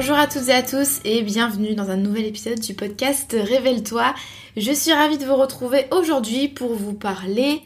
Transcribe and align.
Bonjour 0.00 0.16
à 0.16 0.26
toutes 0.26 0.48
et 0.48 0.54
à 0.54 0.62
tous 0.62 1.00
et 1.04 1.20
bienvenue 1.20 1.74
dans 1.74 1.90
un 1.90 1.98
nouvel 1.98 2.24
épisode 2.24 2.58
du 2.58 2.72
podcast 2.72 3.36
Révèle-toi. 3.38 4.14
Je 4.56 4.72
suis 4.72 4.94
ravie 4.94 5.18
de 5.18 5.26
vous 5.26 5.36
retrouver 5.36 5.84
aujourd'hui 5.90 6.48
pour 6.48 6.72
vous 6.72 6.94
parler 6.94 7.60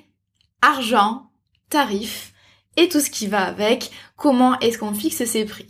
argent, 0.60 1.30
tarifs 1.70 2.32
et 2.76 2.88
tout 2.88 2.98
ce 2.98 3.08
qui 3.08 3.28
va 3.28 3.44
avec, 3.44 3.92
comment 4.16 4.58
est-ce 4.58 4.78
qu'on 4.78 4.92
fixe 4.92 5.24
ses 5.24 5.44
prix? 5.44 5.68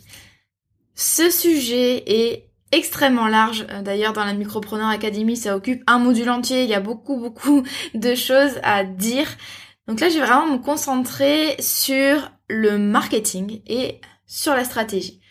Ce 0.95 1.29
sujet 1.29 2.03
est 2.07 2.49
extrêmement 2.71 3.27
large. 3.27 3.67
D'ailleurs, 3.83 4.13
dans 4.13 4.25
la 4.25 4.33
Micropreneur 4.33 4.89
Academy, 4.89 5.37
ça 5.37 5.55
occupe 5.55 5.83
un 5.85 5.99
module 5.99 6.31
entier. 6.31 6.63
Il 6.63 6.69
y 6.71 6.73
a 6.73 6.79
beaucoup, 6.79 7.19
beaucoup 7.19 7.61
de 7.93 8.15
choses 8.15 8.59
à 8.63 8.83
dire. 8.83 9.27
Donc 9.87 9.99
là, 9.99 10.09
je 10.09 10.15
vais 10.15 10.25
vraiment 10.25 10.53
me 10.53 10.57
concentrer 10.57 11.57
sur 11.59 12.31
le 12.49 12.79
marketing 12.79 13.61
et 13.67 14.01
sur 14.25 14.55
la 14.55 14.63
stratégie. 14.63 15.21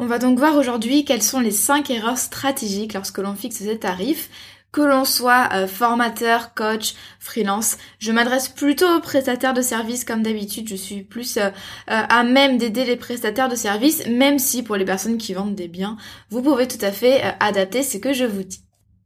On 0.00 0.06
va 0.06 0.20
donc 0.20 0.38
voir 0.38 0.56
aujourd'hui 0.56 1.04
quelles 1.04 1.24
sont 1.24 1.40
les 1.40 1.50
5 1.50 1.90
erreurs 1.90 2.18
stratégiques 2.18 2.94
lorsque 2.94 3.18
l'on 3.18 3.34
fixe 3.34 3.56
ses 3.56 3.78
tarifs, 3.80 4.30
que 4.70 4.80
l'on 4.80 5.04
soit 5.04 5.48
euh, 5.52 5.66
formateur, 5.66 6.54
coach, 6.54 6.94
freelance. 7.18 7.78
Je 7.98 8.12
m'adresse 8.12 8.48
plutôt 8.48 8.86
aux 8.86 9.00
prestataires 9.00 9.54
de 9.54 9.62
services 9.62 10.04
comme 10.04 10.22
d'habitude, 10.22 10.68
je 10.68 10.76
suis 10.76 11.02
plus 11.02 11.36
euh, 11.36 11.46
euh, 11.48 11.50
à 11.86 12.22
même 12.22 12.58
d'aider 12.58 12.84
les 12.84 12.94
prestataires 12.94 13.48
de 13.48 13.56
services, 13.56 14.06
même 14.06 14.38
si 14.38 14.62
pour 14.62 14.76
les 14.76 14.84
personnes 14.84 15.18
qui 15.18 15.34
vendent 15.34 15.56
des 15.56 15.66
biens, 15.66 15.96
vous 16.30 16.42
pouvez 16.42 16.68
tout 16.68 16.82
à 16.84 16.92
fait 16.92 17.34
adapter 17.40 17.82
ce 17.82 17.98
que 17.98 18.12
je 18.12 18.24
vous 18.24 18.44
dis. 18.44 18.60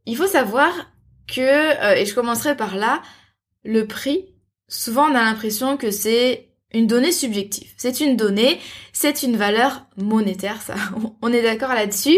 Il 0.05 0.15
faut 0.15 0.27
savoir 0.27 0.71
que, 1.27 1.97
et 1.97 2.05
je 2.05 2.13
commencerai 2.13 2.55
par 2.55 2.75
là, 2.75 3.01
le 3.63 3.87
prix, 3.87 4.25
souvent 4.67 5.09
on 5.09 5.15
a 5.15 5.23
l'impression 5.23 5.77
que 5.77 5.89
c'est 5.89 6.52
une 6.73 6.87
donnée 6.87 7.11
subjective. 7.11 7.71
C'est 7.77 7.99
une 7.99 8.17
donnée, 8.17 8.59
c'est 8.91 9.23
une 9.23 9.37
valeur 9.37 9.85
monétaire, 9.97 10.61
ça, 10.61 10.75
on 11.21 11.33
est 11.33 11.43
d'accord 11.43 11.73
là-dessus. 11.73 12.17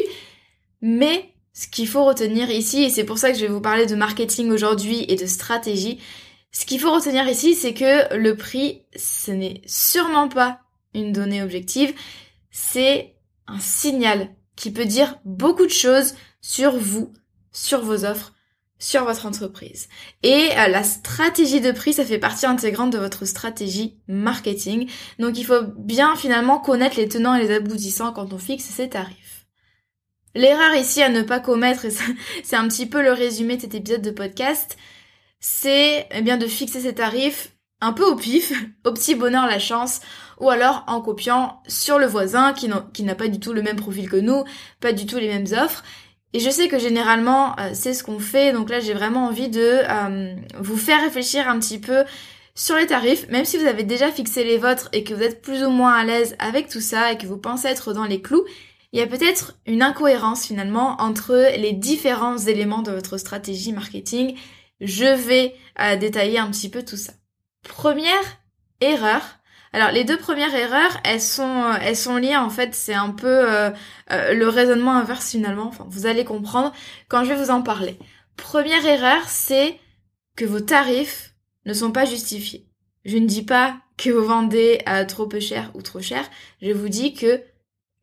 Mais 0.81 1.33
ce 1.53 1.67
qu'il 1.67 1.87
faut 1.87 2.05
retenir 2.05 2.49
ici, 2.49 2.83
et 2.83 2.89
c'est 2.89 3.05
pour 3.05 3.17
ça 3.17 3.31
que 3.31 3.37
je 3.37 3.45
vais 3.45 3.51
vous 3.51 3.61
parler 3.61 3.85
de 3.85 3.95
marketing 3.95 4.51
aujourd'hui 4.51 5.05
et 5.07 5.15
de 5.15 5.25
stratégie, 5.25 5.99
ce 6.51 6.65
qu'il 6.65 6.79
faut 6.79 6.93
retenir 6.93 7.27
ici, 7.27 7.55
c'est 7.55 7.73
que 7.73 8.15
le 8.15 8.35
prix, 8.35 8.83
ce 8.95 9.31
n'est 9.31 9.61
sûrement 9.65 10.29
pas 10.29 10.59
une 10.93 11.11
donnée 11.11 11.43
objective, 11.43 11.93
c'est 12.51 13.15
un 13.47 13.59
signal 13.59 14.29
qui 14.55 14.71
peut 14.71 14.85
dire 14.85 15.19
beaucoup 15.25 15.65
de 15.65 15.71
choses 15.71 16.15
sur 16.41 16.77
vous, 16.77 17.11
sur 17.51 17.83
vos 17.83 18.05
offres, 18.05 18.33
sur 18.79 19.05
votre 19.05 19.25
entreprise. 19.25 19.87
Et 20.23 20.49
euh, 20.57 20.67
la 20.67 20.83
stratégie 20.83 21.61
de 21.61 21.71
prix, 21.71 21.93
ça 21.93 22.05
fait 22.05 22.19
partie 22.19 22.45
intégrante 22.45 22.91
de 22.91 22.97
votre 22.97 23.25
stratégie 23.25 23.97
marketing. 24.07 24.89
Donc 25.19 25.37
il 25.37 25.45
faut 25.45 25.63
bien 25.77 26.15
finalement 26.15 26.59
connaître 26.59 26.97
les 26.97 27.07
tenants 27.07 27.35
et 27.35 27.43
les 27.43 27.53
aboutissants 27.53 28.11
quand 28.11 28.33
on 28.33 28.37
fixe 28.37 28.65
ses 28.65 28.89
tarifs. 28.89 29.45
L'erreur 30.35 30.75
ici 30.75 31.01
à 31.01 31.09
ne 31.09 31.21
pas 31.21 31.39
commettre, 31.39 31.85
et 31.85 31.91
c'est 32.43 32.57
un 32.57 32.67
petit 32.67 32.85
peu 32.85 33.01
le 33.01 33.13
résumé 33.13 33.55
de 33.55 33.61
cet 33.61 33.75
épisode 33.75 34.01
de 34.01 34.11
podcast, 34.11 34.77
c'est 35.39 36.07
eh 36.11 36.21
bien 36.21 36.37
de 36.37 36.47
fixer 36.47 36.81
ses 36.81 36.95
tarifs 36.95 37.53
un 37.79 37.93
peu 37.93 38.03
au 38.03 38.15
pif, 38.15 38.51
au 38.85 38.91
petit 38.91 39.15
bonheur 39.15 39.47
la 39.47 39.59
chance, 39.59 40.01
ou 40.41 40.49
alors 40.49 40.83
en 40.87 41.01
copiant 41.01 41.61
sur 41.67 41.97
le 41.97 42.05
voisin 42.05 42.53
qui 42.53 42.67
n'a 43.03 43.15
pas 43.15 43.29
du 43.29 43.39
tout 43.39 43.53
le 43.53 43.61
même 43.61 43.77
profil 43.77 44.09
que 44.09 44.17
nous, 44.17 44.43
pas 44.81 44.91
du 44.91 45.05
tout 45.05 45.17
les 45.17 45.29
mêmes 45.29 45.47
offres, 45.57 45.83
et 46.35 46.41
je 46.41 46.49
sais 46.49 46.67
que 46.67 46.77
généralement, 46.77 47.57
euh, 47.61 47.69
c'est 47.73 47.93
ce 47.93 48.03
qu'on 48.03 48.19
fait. 48.19 48.51
Donc 48.51 48.69
là, 48.69 48.81
j'ai 48.81 48.93
vraiment 48.93 49.27
envie 49.27 49.47
de 49.47 49.79
euh, 49.89 50.35
vous 50.59 50.75
faire 50.75 51.01
réfléchir 51.01 51.47
un 51.47 51.57
petit 51.59 51.79
peu 51.79 52.03
sur 52.53 52.75
les 52.75 52.87
tarifs, 52.87 53.25
même 53.29 53.45
si 53.45 53.57
vous 53.57 53.65
avez 53.65 53.83
déjà 53.83 54.11
fixé 54.11 54.43
les 54.43 54.57
vôtres 54.57 54.89
et 54.91 55.05
que 55.05 55.13
vous 55.13 55.21
êtes 55.21 55.41
plus 55.41 55.63
ou 55.63 55.69
moins 55.69 55.93
à 55.93 56.03
l'aise 56.03 56.35
avec 56.39 56.67
tout 56.67 56.81
ça 56.81 57.13
et 57.13 57.17
que 57.17 57.25
vous 57.25 57.37
pensez 57.37 57.69
être 57.69 57.93
dans 57.93 58.03
les 58.03 58.21
clous, 58.21 58.43
il 58.91 58.99
y 58.99 59.01
a 59.01 59.07
peut-être 59.07 59.57
une 59.65 59.81
incohérence 59.81 60.45
finalement 60.45 60.97
entre 60.99 61.57
les 61.57 61.71
différents 61.71 62.37
éléments 62.37 62.81
de 62.81 62.91
votre 62.91 63.17
stratégie 63.17 63.71
marketing. 63.71 64.35
Je 64.81 65.05
vais 65.05 65.55
euh, 65.79 65.95
détailler 65.95 66.37
un 66.37 66.51
petit 66.51 66.69
peu 66.69 66.83
tout 66.83 66.97
ça. 66.97 67.13
Première 67.63 68.41
erreur, 68.81 69.21
alors 69.75 69.91
les 69.91 70.05
deux 70.05 70.15
premières 70.15 70.55
erreurs, 70.55 71.01
elles 71.03 71.21
sont, 71.21 71.63
euh, 71.63 71.77
elles 71.81 71.97
sont 71.97 72.15
liées 72.15 72.37
en 72.37 72.49
fait, 72.49 72.73
c'est 72.73 72.93
un 72.93 73.09
peu 73.09 73.27
euh, 73.27 73.71
euh, 74.09 74.33
le 74.33 74.47
raisonnement 74.47 74.93
inverse 74.93 75.31
finalement. 75.31 75.67
Enfin, 75.67 75.85
vous 75.89 76.05
allez 76.05 76.23
comprendre 76.23 76.71
quand 77.09 77.25
je 77.25 77.33
vais 77.33 77.43
vous 77.43 77.51
en 77.51 77.61
parler. 77.61 77.99
Première 78.37 78.85
erreur, 78.85 79.27
c'est 79.27 79.77
que 80.37 80.45
vos 80.45 80.61
tarifs 80.61 81.35
ne 81.65 81.73
sont 81.73 81.91
pas 81.91 82.05
justifiés. 82.05 82.69
Je 83.03 83.17
ne 83.17 83.27
dis 83.27 83.41
pas 83.41 83.75
que 83.97 84.09
vous 84.09 84.23
vendez 84.23 84.81
à 84.85 85.03
trop 85.03 85.27
peu 85.27 85.41
cher 85.41 85.71
ou 85.73 85.81
trop 85.81 85.99
cher. 85.99 86.23
Je 86.61 86.71
vous 86.71 86.87
dis 86.87 87.13
que, 87.13 87.43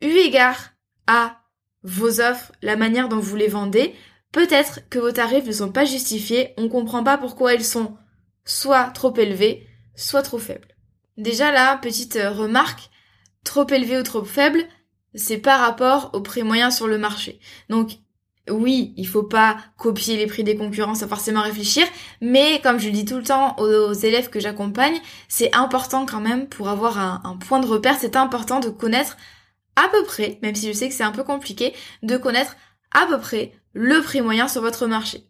eu 0.02 0.10
égard 0.10 0.74
à 1.06 1.40
vos 1.84 2.20
offres, 2.20 2.52
la 2.60 2.76
manière 2.76 3.08
dont 3.08 3.18
vous 3.18 3.36
les 3.36 3.48
vendez, 3.48 3.94
peut-être 4.30 4.86
que 4.90 4.98
vos 4.98 5.12
tarifs 5.12 5.46
ne 5.46 5.52
sont 5.52 5.72
pas 5.72 5.86
justifiés. 5.86 6.52
On 6.58 6.68
comprend 6.68 7.02
pas 7.02 7.16
pourquoi 7.16 7.54
ils 7.54 7.64
sont 7.64 7.96
soit 8.44 8.90
trop 8.90 9.16
élevés, 9.16 9.66
soit 9.96 10.22
trop 10.22 10.38
faibles. 10.38 10.71
Déjà 11.16 11.52
là, 11.52 11.76
petite 11.76 12.16
euh, 12.16 12.30
remarque, 12.30 12.90
trop 13.44 13.66
élevé 13.68 13.98
ou 13.98 14.02
trop 14.02 14.24
faible, 14.24 14.64
c'est 15.14 15.38
par 15.38 15.60
rapport 15.60 16.10
au 16.14 16.20
prix 16.20 16.42
moyen 16.42 16.70
sur 16.70 16.86
le 16.86 16.98
marché. 16.98 17.38
Donc 17.68 17.98
oui, 18.50 18.92
il 18.96 19.06
faut 19.06 19.22
pas 19.22 19.56
copier 19.76 20.16
les 20.16 20.26
prix 20.26 20.42
des 20.42 20.56
concurrents 20.56 20.94
sans 20.94 21.08
forcément 21.08 21.42
réfléchir, 21.42 21.86
mais 22.20 22.60
comme 22.62 22.80
je 22.80 22.86
le 22.86 22.92
dis 22.92 23.04
tout 23.04 23.16
le 23.16 23.22
temps 23.22 23.56
aux, 23.58 23.92
élèves 23.92 24.30
que 24.30 24.40
j'accompagne, 24.40 24.98
c'est 25.28 25.54
important 25.54 26.06
quand 26.06 26.20
même 26.20 26.48
pour 26.48 26.68
avoir 26.68 26.98
un, 26.98 27.20
un 27.24 27.36
point 27.36 27.60
de 27.60 27.66
repère, 27.66 27.96
c'est 28.00 28.16
important 28.16 28.58
de 28.58 28.68
connaître 28.68 29.16
à 29.76 29.88
peu 29.88 30.02
près, 30.04 30.38
même 30.42 30.54
si 30.54 30.66
je 30.66 30.72
sais 30.72 30.88
que 30.88 30.94
c'est 30.94 31.04
un 31.04 31.12
peu 31.12 31.24
compliqué, 31.24 31.72
de 32.02 32.16
connaître 32.16 32.56
à 32.92 33.06
peu 33.06 33.18
près 33.18 33.52
le 33.74 34.00
prix 34.02 34.22
moyen 34.22 34.48
sur 34.48 34.60
votre 34.60 34.86
marché. 34.86 35.26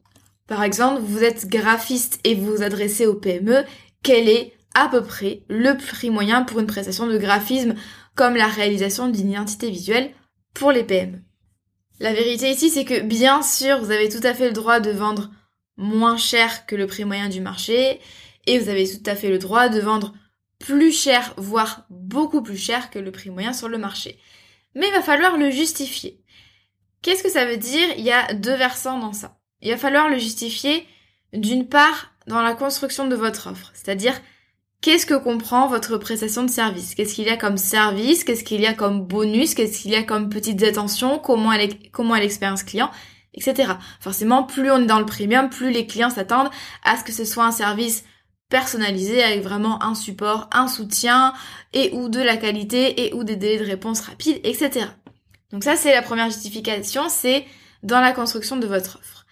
Par 0.46 0.62
exemple, 0.62 1.00
vous 1.02 1.22
êtes 1.22 1.48
graphiste 1.48 2.18
et 2.24 2.34
vous 2.34 2.56
vous 2.56 2.62
adressez 2.62 3.06
au 3.06 3.14
PME, 3.14 3.64
quel 4.02 4.28
est 4.28 4.54
à 4.74 4.88
peu 4.88 5.02
près 5.02 5.42
le 5.48 5.76
prix 5.76 6.10
moyen 6.10 6.42
pour 6.42 6.60
une 6.60 6.66
prestation 6.66 7.06
de 7.06 7.18
graphisme 7.18 7.74
comme 8.14 8.36
la 8.36 8.46
réalisation 8.46 9.08
d'une 9.08 9.30
identité 9.30 9.70
visuelle 9.70 10.12
pour 10.54 10.72
les 10.72 10.84
PME. 10.84 11.20
La 12.00 12.12
vérité 12.12 12.50
ici, 12.50 12.68
c'est 12.68 12.84
que 12.84 13.00
bien 13.00 13.42
sûr, 13.42 13.78
vous 13.78 13.90
avez 13.90 14.08
tout 14.08 14.26
à 14.26 14.34
fait 14.34 14.46
le 14.46 14.52
droit 14.52 14.80
de 14.80 14.90
vendre 14.90 15.30
moins 15.76 16.16
cher 16.16 16.66
que 16.66 16.76
le 16.76 16.86
prix 16.86 17.04
moyen 17.04 17.28
du 17.28 17.40
marché 17.40 18.00
et 18.46 18.58
vous 18.58 18.68
avez 18.68 18.88
tout 18.88 19.02
à 19.08 19.14
fait 19.14 19.30
le 19.30 19.38
droit 19.38 19.68
de 19.68 19.80
vendre 19.80 20.12
plus 20.58 20.92
cher, 20.92 21.34
voire 21.36 21.86
beaucoup 21.90 22.42
plus 22.42 22.56
cher 22.56 22.90
que 22.90 22.98
le 22.98 23.12
prix 23.12 23.30
moyen 23.30 23.52
sur 23.52 23.68
le 23.68 23.78
marché. 23.78 24.18
Mais 24.74 24.88
il 24.88 24.92
va 24.92 25.02
falloir 25.02 25.36
le 25.36 25.50
justifier. 25.50 26.20
Qu'est-ce 27.02 27.22
que 27.22 27.30
ça 27.30 27.46
veut 27.46 27.56
dire? 27.56 27.88
Il 27.96 28.04
y 28.04 28.12
a 28.12 28.32
deux 28.32 28.54
versants 28.54 28.98
dans 28.98 29.12
ça. 29.12 29.38
Il 29.60 29.70
va 29.70 29.76
falloir 29.76 30.08
le 30.08 30.18
justifier 30.18 30.86
d'une 31.32 31.68
part 31.68 32.12
dans 32.26 32.42
la 32.42 32.54
construction 32.54 33.08
de 33.08 33.16
votre 33.16 33.50
offre, 33.50 33.70
c'est-à-dire 33.74 34.20
qu'est-ce 34.82 35.06
que 35.06 35.14
comprend 35.14 35.68
votre 35.68 35.96
prestation 35.96 36.42
de 36.42 36.50
service? 36.50 36.94
Qu'est-ce 36.94 37.14
qu'il 37.14 37.24
y 37.24 37.30
a 37.30 37.36
comme 37.38 37.56
service? 37.56 38.24
Qu'est-ce 38.24 38.44
qu'il 38.44 38.60
y 38.60 38.66
a 38.66 38.74
comme 38.74 39.06
bonus? 39.06 39.54
Qu'est-ce 39.54 39.80
qu'il 39.80 39.92
y 39.92 39.96
a 39.96 40.02
comme 40.02 40.28
petites 40.28 40.62
attentions? 40.62 41.18
Comment 41.18 41.52
est, 41.54 41.90
comment 41.90 42.14
est 42.16 42.20
l'expérience 42.20 42.64
client? 42.64 42.90
Etc. 43.32 43.72
Forcément, 44.00 44.42
plus 44.42 44.70
on 44.70 44.82
est 44.82 44.86
dans 44.86 44.98
le 44.98 45.06
premium, 45.06 45.48
plus 45.48 45.70
les 45.70 45.86
clients 45.86 46.10
s'attendent 46.10 46.50
à 46.84 46.98
ce 46.98 47.04
que 47.04 47.12
ce 47.12 47.24
soit 47.24 47.46
un 47.46 47.52
service 47.52 48.04
personnalisé 48.50 49.22
avec 49.22 49.40
vraiment 49.42 49.82
un 49.82 49.94
support, 49.94 50.50
un 50.52 50.68
soutien 50.68 51.32
et 51.72 51.90
ou 51.94 52.10
de 52.10 52.20
la 52.20 52.36
qualité 52.36 53.06
et 53.06 53.14
ou 53.14 53.24
des 53.24 53.36
délais 53.36 53.64
de 53.64 53.64
réponse 53.64 54.00
rapides, 54.00 54.40
etc. 54.44 54.86
Donc 55.50 55.64
ça, 55.64 55.76
c'est 55.76 55.94
la 55.94 56.02
première 56.02 56.26
justification, 56.26 57.08
c'est 57.08 57.46
dans 57.82 58.00
la 58.00 58.12
construction 58.12 58.56
de 58.56 58.66
votre 58.66 58.98
offre. 58.98 59.24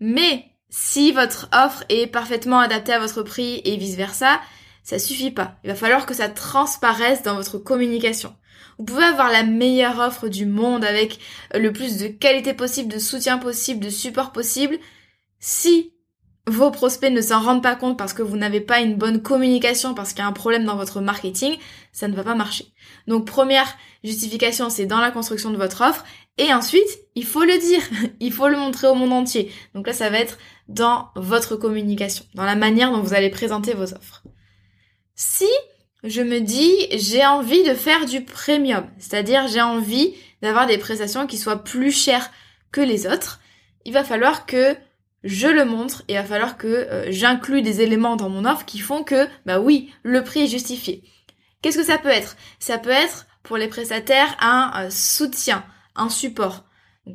Mais 0.00 0.46
si 0.70 1.12
votre 1.12 1.48
offre 1.52 1.84
est 1.90 2.06
parfaitement 2.06 2.60
adaptée 2.60 2.94
à 2.94 2.98
votre 2.98 3.22
prix 3.22 3.60
et 3.64 3.76
vice 3.76 3.96
versa, 3.96 4.40
ça 4.86 5.00
suffit 5.00 5.32
pas. 5.32 5.56
Il 5.64 5.68
va 5.68 5.74
falloir 5.74 6.06
que 6.06 6.14
ça 6.14 6.28
transparaisse 6.28 7.24
dans 7.24 7.34
votre 7.34 7.58
communication. 7.58 8.32
Vous 8.78 8.84
pouvez 8.84 9.02
avoir 9.02 9.32
la 9.32 9.42
meilleure 9.42 9.98
offre 9.98 10.28
du 10.28 10.46
monde 10.46 10.84
avec 10.84 11.18
le 11.52 11.72
plus 11.72 11.98
de 11.98 12.06
qualité 12.06 12.54
possible, 12.54 12.92
de 12.92 13.00
soutien 13.00 13.38
possible, 13.38 13.84
de 13.84 13.90
support 13.90 14.30
possible. 14.30 14.78
Si 15.40 15.92
vos 16.46 16.70
prospects 16.70 17.10
ne 17.10 17.20
s'en 17.20 17.42
rendent 17.42 17.64
pas 17.64 17.74
compte 17.74 17.98
parce 17.98 18.12
que 18.12 18.22
vous 18.22 18.36
n'avez 18.36 18.60
pas 18.60 18.78
une 18.78 18.94
bonne 18.94 19.20
communication, 19.22 19.92
parce 19.92 20.10
qu'il 20.10 20.20
y 20.20 20.22
a 20.22 20.28
un 20.28 20.32
problème 20.32 20.64
dans 20.64 20.76
votre 20.76 21.00
marketing, 21.00 21.56
ça 21.90 22.06
ne 22.06 22.14
va 22.14 22.22
pas 22.22 22.36
marcher. 22.36 22.66
Donc 23.08 23.26
première 23.26 23.66
justification, 24.04 24.70
c'est 24.70 24.86
dans 24.86 25.00
la 25.00 25.10
construction 25.10 25.50
de 25.50 25.56
votre 25.56 25.80
offre. 25.80 26.04
Et 26.38 26.54
ensuite, 26.54 27.00
il 27.16 27.24
faut 27.24 27.42
le 27.42 27.58
dire, 27.58 27.82
il 28.20 28.32
faut 28.32 28.46
le 28.46 28.56
montrer 28.56 28.86
au 28.86 28.94
monde 28.94 29.12
entier. 29.12 29.50
Donc 29.74 29.88
là, 29.88 29.92
ça 29.92 30.10
va 30.10 30.20
être 30.20 30.38
dans 30.68 31.08
votre 31.16 31.56
communication, 31.56 32.24
dans 32.34 32.44
la 32.44 32.54
manière 32.54 32.92
dont 32.92 33.00
vous 33.00 33.14
allez 33.14 33.30
présenter 33.30 33.74
vos 33.74 33.92
offres. 33.92 34.22
Si 35.16 35.48
je 36.04 36.22
me 36.22 36.40
dis 36.40 36.72
j'ai 36.92 37.24
envie 37.26 37.64
de 37.64 37.74
faire 37.74 38.04
du 38.04 38.22
premium, 38.22 38.86
c'est-à-dire 38.98 39.48
j'ai 39.48 39.62
envie 39.62 40.14
d'avoir 40.42 40.66
des 40.66 40.78
prestations 40.78 41.26
qui 41.26 41.38
soient 41.38 41.64
plus 41.64 41.90
chères 41.90 42.30
que 42.70 42.82
les 42.82 43.06
autres, 43.06 43.40
il 43.86 43.92
va 43.92 44.04
falloir 44.04 44.46
que 44.46 44.76
je 45.24 45.48
le 45.48 45.64
montre 45.64 46.02
et 46.08 46.12
il 46.12 46.16
va 46.16 46.24
falloir 46.24 46.58
que 46.58 46.66
euh, 46.66 47.06
j'inclue 47.10 47.62
des 47.62 47.80
éléments 47.80 48.16
dans 48.16 48.28
mon 48.28 48.44
offre 48.44 48.66
qui 48.66 48.78
font 48.78 49.02
que 49.02 49.26
bah 49.46 49.58
oui, 49.58 49.90
le 50.02 50.22
prix 50.22 50.44
est 50.44 50.48
justifié. 50.48 51.02
Qu'est-ce 51.62 51.78
que 51.78 51.84
ça 51.84 51.98
peut 51.98 52.08
être? 52.08 52.36
Ça 52.58 52.76
peut 52.76 52.90
être 52.90 53.26
pour 53.42 53.56
les 53.56 53.68
prestataires 53.68 54.36
un 54.40 54.70
euh, 54.76 54.90
soutien, 54.90 55.64
un 55.94 56.10
support. 56.10 56.64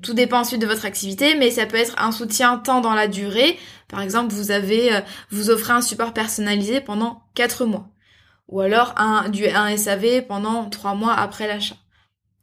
tout 0.02 0.14
dépend 0.14 0.40
ensuite 0.40 0.62
de 0.62 0.68
votre 0.68 0.86
activité, 0.86 1.36
mais 1.36 1.52
ça 1.52 1.68
peut 1.68 1.78
être 1.78 1.96
un 2.02 2.12
soutien 2.12 2.58
tant 2.58 2.82
dans 2.82 2.96
la 2.96 3.08
durée. 3.08 3.60
Par 3.88 4.02
exemple, 4.02 4.34
vous 4.34 4.50
avez, 4.50 4.96
euh, 4.96 5.02
vous 5.30 5.52
offrez 5.52 5.74
un 5.74 5.82
support 5.82 6.14
personnalisé 6.14 6.82
pendant 6.82 7.22
4 7.36 7.66
mois 7.66 7.91
ou 8.52 8.60
alors 8.62 8.94
un, 8.98 9.30
du, 9.30 9.48
un 9.48 9.76
SAV 9.76 10.28
pendant 10.28 10.70
trois 10.70 10.94
mois 10.94 11.14
après 11.14 11.48
l'achat. 11.48 11.78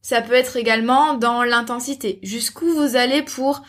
Ça 0.03 0.23
peut 0.23 0.35
être 0.35 0.57
également 0.57 1.15
dans 1.15 1.43
l'intensité. 1.45 2.19
Jusqu'où 2.23 2.73
vous 2.73 2.97
allez 2.97 3.23
pour 3.23 3.63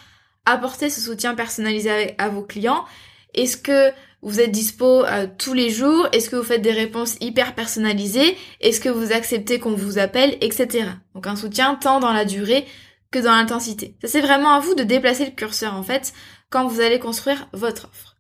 apporter 0.45 0.89
ce 0.89 1.01
soutien 1.01 1.35
personnalisé 1.35 2.15
à, 2.17 2.29
vos 2.29 2.43
clients? 2.43 2.85
Est-ce 3.33 3.57
que 3.57 3.91
vous 4.21 4.39
êtes 4.39 4.51
dispo 4.51 5.05
euh, 5.05 5.27
tous 5.37 5.53
les 5.53 5.69
jours? 5.69 6.07
Est-ce 6.11 6.29
que 6.29 6.35
vous 6.35 6.43
faites 6.43 6.61
des 6.61 6.71
réponses 6.71 7.17
hyper 7.21 7.55
personnalisées? 7.55 8.37
Est-ce 8.61 8.79
que 8.79 8.89
vous 8.89 9.11
acceptez 9.11 9.59
qu'on 9.59 9.75
vous 9.75 9.99
appelle? 9.99 10.37
Etc. 10.41 10.85
Donc 11.13 11.27
un 11.27 11.35
soutien 11.35 11.75
tant 11.75 11.99
dans 11.99 12.13
la 12.13 12.25
durée 12.25 12.65
que 13.11 13.19
dans 13.19 13.35
l'intensité. 13.35 13.95
Ça 14.01 14.07
c'est 14.07 14.21
vraiment 14.21 14.53
à 14.53 14.59
vous 14.59 14.75
de 14.75 14.83
déplacer 14.83 15.25
le 15.25 15.31
curseur 15.31 15.73
en 15.73 15.83
fait 15.83 16.13
quand 16.49 16.67
vous 16.67 16.81
allez 16.81 16.99
construire 16.99 17.47
votre 17.53 17.85
offre. 17.85 18.15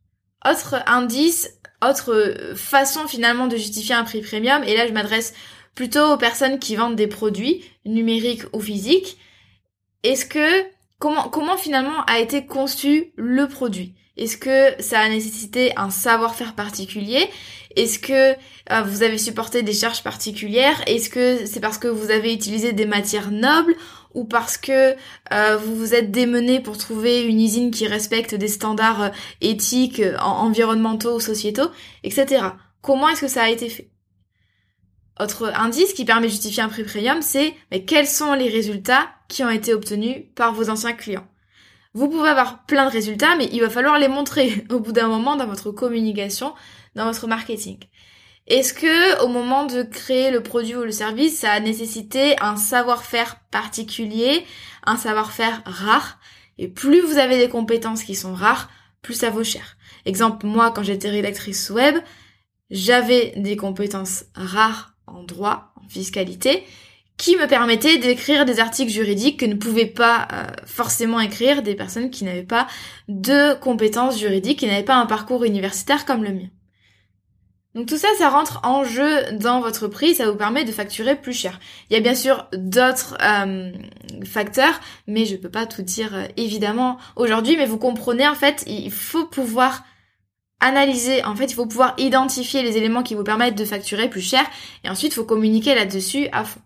Autre 0.47 0.75
indice, 0.87 1.58
autre 1.81 2.13
euh, 2.13 2.55
façon 2.55 3.07
finalement 3.07 3.47
de 3.47 3.57
justifier 3.57 3.95
un 3.95 4.03
prix 4.03 4.21
premium, 4.21 4.63
et 4.63 4.75
là 4.75 4.87
je 4.87 4.93
m'adresse 4.93 5.33
plutôt 5.75 6.13
aux 6.13 6.17
personnes 6.17 6.59
qui 6.59 6.75
vendent 6.75 6.95
des 6.95 7.07
produits 7.07 7.63
numériques 7.85 8.43
ou 8.53 8.59
physiques. 8.59 9.17
Est-ce 10.03 10.25
que 10.25 10.63
comment 10.99 11.29
comment 11.29 11.57
finalement 11.57 12.03
a 12.05 12.19
été 12.19 12.45
conçu 12.45 13.11
le 13.15 13.47
produit? 13.47 13.93
Est-ce 14.17 14.37
que 14.37 14.81
ça 14.81 14.99
a 14.99 15.07
nécessité 15.07 15.71
un 15.77 15.89
savoir-faire 15.89 16.53
particulier? 16.53 17.29
Est-ce 17.77 17.99
que 17.99 18.33
euh, 18.33 18.81
vous 18.85 19.03
avez 19.03 19.17
supporté 19.17 19.63
des 19.63 19.73
charges 19.73 20.03
particulières? 20.03 20.81
Est-ce 20.87 21.09
que 21.09 21.45
c'est 21.45 21.61
parce 21.61 21.77
que 21.77 21.87
vous 21.87 22.11
avez 22.11 22.33
utilisé 22.33 22.73
des 22.73 22.85
matières 22.85 23.31
nobles? 23.31 23.75
Ou 24.13 24.25
parce 24.25 24.57
que 24.57 24.95
euh, 25.31 25.57
vous 25.57 25.75
vous 25.75 25.93
êtes 25.93 26.11
démené 26.11 26.59
pour 26.59 26.77
trouver 26.77 27.23
une 27.23 27.39
usine 27.39 27.71
qui 27.71 27.87
respecte 27.87 28.35
des 28.35 28.47
standards 28.47 29.03
euh, 29.03 29.09
éthiques, 29.41 29.99
euh, 29.99 30.17
environnementaux, 30.19 31.19
sociétaux, 31.19 31.69
etc. 32.03 32.45
Comment 32.81 33.09
est-ce 33.09 33.21
que 33.21 33.27
ça 33.27 33.43
a 33.43 33.49
été 33.49 33.69
fait? 33.69 33.89
Autre 35.19 35.51
indice 35.55 35.93
qui 35.93 36.05
permet 36.05 36.27
de 36.27 36.31
justifier 36.31 36.63
un 36.63 36.69
prix 36.69 36.83
premium, 36.83 37.21
c'est 37.21 37.53
mais 37.71 37.83
quels 37.83 38.07
sont 38.07 38.33
les 38.33 38.49
résultats 38.49 39.09
qui 39.27 39.43
ont 39.43 39.49
été 39.49 39.73
obtenus 39.73 40.23
par 40.35 40.53
vos 40.53 40.69
anciens 40.69 40.93
clients? 40.93 41.27
Vous 41.93 42.07
pouvez 42.07 42.29
avoir 42.29 42.65
plein 42.65 42.85
de 42.85 42.91
résultats, 42.91 43.35
mais 43.35 43.49
il 43.51 43.61
va 43.61 43.69
falloir 43.69 43.99
les 43.99 44.07
montrer 44.07 44.65
au 44.71 44.79
bout 44.79 44.91
d'un 44.91 45.07
moment 45.07 45.35
dans 45.35 45.47
votre 45.47 45.71
communication, 45.71 46.53
dans 46.95 47.05
votre 47.05 47.27
marketing. 47.27 47.79
Est-ce 48.49 48.73
que 48.73 49.23
au 49.23 49.27
moment 49.27 49.65
de 49.65 49.83
créer 49.83 50.31
le 50.31 50.41
produit 50.41 50.75
ou 50.75 50.83
le 50.83 50.91
service, 50.91 51.37
ça 51.37 51.51
a 51.51 51.59
nécessité 51.59 52.35
un 52.41 52.55
savoir-faire 52.55 53.39
particulier, 53.51 54.43
un 54.85 54.97
savoir-faire 54.97 55.61
rare? 55.65 56.19
Et 56.57 56.67
plus 56.67 56.99
vous 57.01 57.19
avez 57.19 57.37
des 57.37 57.47
compétences 57.47 58.03
qui 58.03 58.15
sont 58.15 58.33
rares, 58.33 58.69
plus 59.03 59.13
ça 59.13 59.29
vaut 59.29 59.43
cher. 59.43 59.77
Exemple, 60.05 60.47
moi, 60.47 60.71
quand 60.71 60.81
j'étais 60.81 61.11
rédactrice 61.11 61.69
web, 61.69 61.97
j'avais 62.71 63.33
des 63.37 63.55
compétences 63.55 64.25
rares 64.33 64.95
en 65.05 65.21
droit, 65.21 65.71
en 65.75 65.87
fiscalité, 65.87 66.63
qui 67.17 67.35
me 67.35 67.45
permettaient 67.45 67.99
d'écrire 67.99 68.45
des 68.45 68.59
articles 68.59 68.91
juridiques 68.91 69.39
que 69.39 69.45
ne 69.45 69.55
pouvaient 69.55 69.85
pas 69.85 70.27
euh, 70.33 70.47
forcément 70.65 71.19
écrire 71.19 71.61
des 71.61 71.75
personnes 71.75 72.09
qui 72.09 72.23
n'avaient 72.23 72.41
pas 72.41 72.65
de 73.07 73.53
compétences 73.59 74.19
juridiques, 74.19 74.59
qui 74.59 74.67
n'avaient 74.67 74.83
pas 74.83 74.95
un 74.95 75.05
parcours 75.05 75.43
universitaire 75.43 76.05
comme 76.05 76.23
le 76.23 76.31
mien. 76.31 76.47
Donc 77.75 77.85
tout 77.85 77.97
ça, 77.97 78.07
ça 78.17 78.29
rentre 78.29 78.61
en 78.63 78.83
jeu 78.83 79.31
dans 79.33 79.61
votre 79.61 79.87
prix, 79.87 80.15
ça 80.15 80.29
vous 80.29 80.35
permet 80.35 80.65
de 80.65 80.71
facturer 80.71 81.15
plus 81.15 81.33
cher. 81.33 81.59
Il 81.89 81.93
y 81.93 81.97
a 81.97 81.99
bien 81.99 82.15
sûr 82.15 82.47
d'autres 82.53 83.15
euh, 83.21 83.71
facteurs, 84.25 84.79
mais 85.05 85.25
je 85.25 85.35
peux 85.35 85.51
pas 85.51 85.67
tout 85.67 85.83
dire 85.83 86.15
euh, 86.15 86.25
évidemment 86.35 86.97
aujourd'hui, 87.15 87.57
mais 87.57 87.67
vous 87.67 87.77
comprenez 87.77 88.27
en 88.27 88.33
fait, 88.33 88.63
il 88.65 88.91
faut 88.91 89.25
pouvoir 89.25 89.83
analyser, 90.59 91.23
en 91.23 91.35
fait, 91.35 91.45
il 91.45 91.53
faut 91.53 91.67
pouvoir 91.67 91.93
identifier 91.97 92.63
les 92.63 92.75
éléments 92.75 93.03
qui 93.03 93.13
vous 93.13 93.23
permettent 93.23 93.57
de 93.57 93.65
facturer 93.65 94.09
plus 94.09 94.21
cher, 94.21 94.43
et 94.83 94.89
ensuite 94.89 95.13
il 95.13 95.15
faut 95.15 95.23
communiquer 95.23 95.75
là-dessus 95.75 96.27
à 96.31 96.45
fond. 96.45 96.61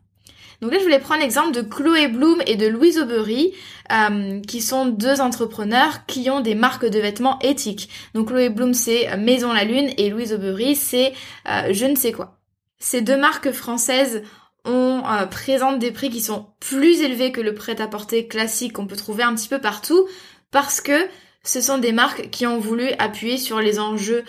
Donc 0.64 0.72
là, 0.72 0.80
je 0.80 0.86
voulais 0.86 1.00
prendre 1.00 1.20
l'exemple 1.20 1.52
de 1.52 1.62
Chloé 1.62 2.08
Bloom 2.08 2.42
et 2.48 2.56
de 2.56 2.68
Louise 2.68 2.98
Aubery, 2.98 3.52
euh, 3.92 4.40
qui 4.40 4.62
sont 4.62 4.86
deux 4.86 5.20
entrepreneurs 5.20 6.06
qui 6.06 6.30
ont 6.30 6.40
des 6.40 6.56
marques 6.56 6.86
de 6.86 7.00
vêtements 7.00 7.38
éthiques. 7.40 7.90
Donc 8.14 8.30
Chloé 8.30 8.48
Bloom, 8.48 8.74
c'est 8.74 9.18
Maison 9.18 9.52
la 9.52 9.66
Lune 9.66 9.90
et 9.98 10.10
Louise 10.10 10.32
Aubery, 10.32 10.78
c'est 10.78 11.12
euh, 11.50 11.74
je 11.74 11.86
ne 11.86 11.98
sais 11.98 12.14
quoi. 12.14 12.40
Ces 12.80 13.02
deux 13.02 13.18
marques 13.18 13.52
françaises 13.52 14.24
ont 14.64 15.04
euh, 15.06 15.78
des 15.80 15.92
prix 15.92 16.10
qui 16.10 16.22
sont 16.22 16.46
plus 16.62 17.02
élevés 17.02 17.34
que 17.34 17.42
le 17.42 17.54
prêt-à-porter 17.54 18.30
classique 18.30 18.72
qu'on 18.72 18.88
peut 18.88 18.96
trouver 18.96 19.24
un 19.24 19.36
petit 19.36 19.50
peu 19.50 19.60
partout, 19.60 20.08
parce 20.50 20.80
que 20.80 21.10
ce 21.44 21.60
sont 21.60 21.78
des 21.78 21.92
marques 21.92 22.30
qui 22.30 22.48
ont 22.48 22.60
voulu 22.60 22.88
appuyer 23.00 23.38
sur 23.38 23.60
les 23.60 23.80
enjeux 23.80 24.24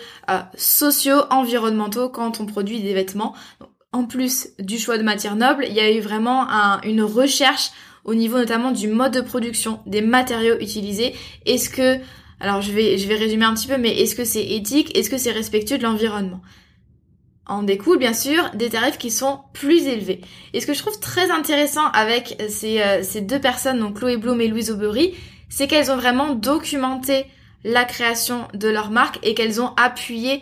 sociaux, 0.57 1.21
environnementaux 1.29 2.09
quand 2.09 2.41
on 2.41 2.45
produit 2.45 2.81
des 2.81 2.93
vêtements 2.93 3.33
en 3.95 4.03
plus 4.03 4.49
du 4.59 4.77
choix 4.77 4.97
de 4.97 5.03
matières 5.03 5.37
nobles, 5.37 5.65
il 5.67 5.73
y 5.73 5.79
a 5.79 5.89
eu 5.89 6.01
vraiment 6.01 6.47
une 6.83 7.01
recherche 7.01 7.71
au 8.03 8.13
niveau 8.13 8.37
notamment 8.37 8.71
du 8.71 8.89
mode 8.89 9.13
de 9.13 9.21
production, 9.21 9.79
des 9.85 10.01
matériaux 10.01 10.57
utilisés. 10.59 11.15
Est-ce 11.45 11.69
que, 11.69 11.97
alors 12.41 12.61
je 12.61 12.71
vais, 12.71 13.15
résumer 13.15 13.45
un 13.45 13.53
petit 13.53 13.67
peu, 13.67 13.77
mais 13.77 14.01
est-ce 14.01 14.15
que 14.15 14.25
c'est 14.25 14.45
éthique? 14.45 14.95
Est-ce 14.97 15.09
que 15.09 15.17
c'est 15.17 15.31
respectueux 15.31 15.77
de 15.77 15.83
l'environnement? 15.83 16.41
En 17.47 17.63
découle 17.63 17.97
bien 17.97 18.13
sûr 18.13 18.49
des 18.53 18.69
tarifs 18.69 18.97
qui 18.97 19.11
sont 19.11 19.39
plus 19.53 19.83
élevés. 19.83 20.19
Et 20.53 20.59
ce 20.59 20.67
que 20.67 20.73
je 20.73 20.79
trouve 20.79 20.99
très 20.99 21.31
intéressant 21.31 21.85
avec 21.93 22.41
ces, 22.49 22.81
euh, 22.81 23.01
ces 23.01 23.21
deux 23.21 23.39
personnes, 23.39 23.79
donc 23.79 23.99
Chloé 23.99 24.17
Bloom 24.17 24.41
et 24.41 24.47
Louise 24.47 24.71
Aubery, 24.71 25.13
c'est 25.47 25.67
qu'elles 25.67 25.91
ont 25.91 25.95
vraiment 25.95 26.33
documenté 26.33 27.27
la 27.63 27.85
création 27.85 28.47
de 28.53 28.67
leur 28.67 28.91
marque 28.91 29.19
et 29.23 29.35
qu'elles 29.35 29.61
ont 29.61 29.73
appuyé 29.77 30.41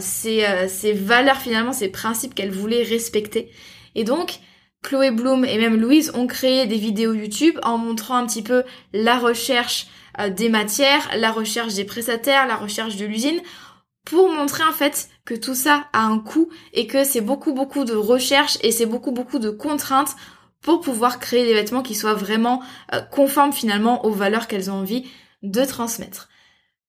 ces, 0.00 0.44
euh, 0.44 0.68
ces 0.68 0.92
valeurs 0.92 1.38
finalement, 1.38 1.72
ces 1.72 1.88
principes 1.88 2.34
qu'elle 2.34 2.50
voulait 2.50 2.82
respecter. 2.82 3.50
Et 3.94 4.04
donc, 4.04 4.40
Chloé 4.82 5.10
Bloom 5.10 5.44
et 5.44 5.58
même 5.58 5.80
Louise 5.80 6.12
ont 6.14 6.26
créé 6.26 6.66
des 6.66 6.76
vidéos 6.76 7.12
YouTube 7.12 7.58
en 7.62 7.76
montrant 7.76 8.16
un 8.16 8.26
petit 8.26 8.42
peu 8.42 8.62
la 8.92 9.18
recherche 9.18 9.86
euh, 10.20 10.30
des 10.30 10.48
matières, 10.48 11.10
la 11.16 11.30
recherche 11.30 11.74
des 11.74 11.84
prestataires, 11.84 12.46
la 12.46 12.56
recherche 12.56 12.96
de 12.96 13.04
l'usine, 13.04 13.40
pour 14.04 14.30
montrer 14.30 14.62
en 14.64 14.72
fait 14.72 15.08
que 15.24 15.34
tout 15.34 15.54
ça 15.54 15.88
a 15.92 16.02
un 16.04 16.20
coût 16.20 16.48
et 16.72 16.86
que 16.86 17.04
c'est 17.04 17.20
beaucoup 17.20 17.52
beaucoup 17.52 17.84
de 17.84 17.94
recherche 17.94 18.58
et 18.62 18.70
c'est 18.70 18.86
beaucoup 18.86 19.10
beaucoup 19.10 19.40
de 19.40 19.50
contraintes 19.50 20.14
pour 20.62 20.80
pouvoir 20.80 21.18
créer 21.18 21.44
des 21.44 21.54
vêtements 21.54 21.82
qui 21.82 21.94
soient 21.94 22.14
vraiment 22.14 22.62
euh, 22.94 23.00
conformes 23.00 23.52
finalement 23.52 24.06
aux 24.06 24.12
valeurs 24.12 24.46
qu'elles 24.46 24.70
ont 24.70 24.80
envie 24.80 25.04
de 25.42 25.64
transmettre. 25.64 26.28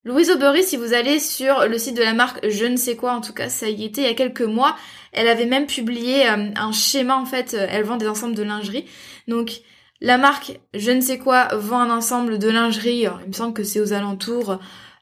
Louise 0.08 0.32
Aubery, 0.32 0.64
si 0.64 0.78
vous 0.78 0.94
allez 0.94 1.20
sur 1.20 1.68
le 1.68 1.78
site 1.78 1.98
de 1.98 2.02
la 2.02 2.14
marque 2.14 2.48
Je 2.48 2.64
ne 2.64 2.78
sais 2.78 2.96
quoi, 2.96 3.12
en 3.12 3.20
tout 3.20 3.34
cas 3.34 3.50
ça 3.50 3.68
y 3.68 3.84
était 3.84 4.04
il 4.04 4.08
y 4.08 4.10
a 4.10 4.14
quelques 4.14 4.40
mois, 4.40 4.78
elle 5.12 5.28
avait 5.28 5.46
même 5.46 5.66
publié 5.66 6.30
euh, 6.30 6.50
un 6.56 6.72
schéma 6.72 7.18
en 7.18 7.26
fait, 7.26 7.54
euh, 7.54 7.68
elle 7.70 7.84
vend 7.84 7.98
des 7.98 8.08
ensembles 8.08 8.34
de 8.34 8.42
lingerie. 8.42 8.86
Donc 9.28 9.60
la 10.00 10.18
marque 10.18 10.62
Je 10.74 10.92
ne 10.92 11.02
sais 11.02 11.18
quoi 11.20 11.50
vend 11.56 11.82
un 11.82 11.90
ensemble 11.90 12.40
de 12.40 12.48
lingerie, 12.48 13.00
il 13.00 13.28
me 13.28 13.34
semble 13.34 13.54
que 13.54 13.66
c'est 13.66 13.82
aux 13.82 13.92
alentours 13.92 14.60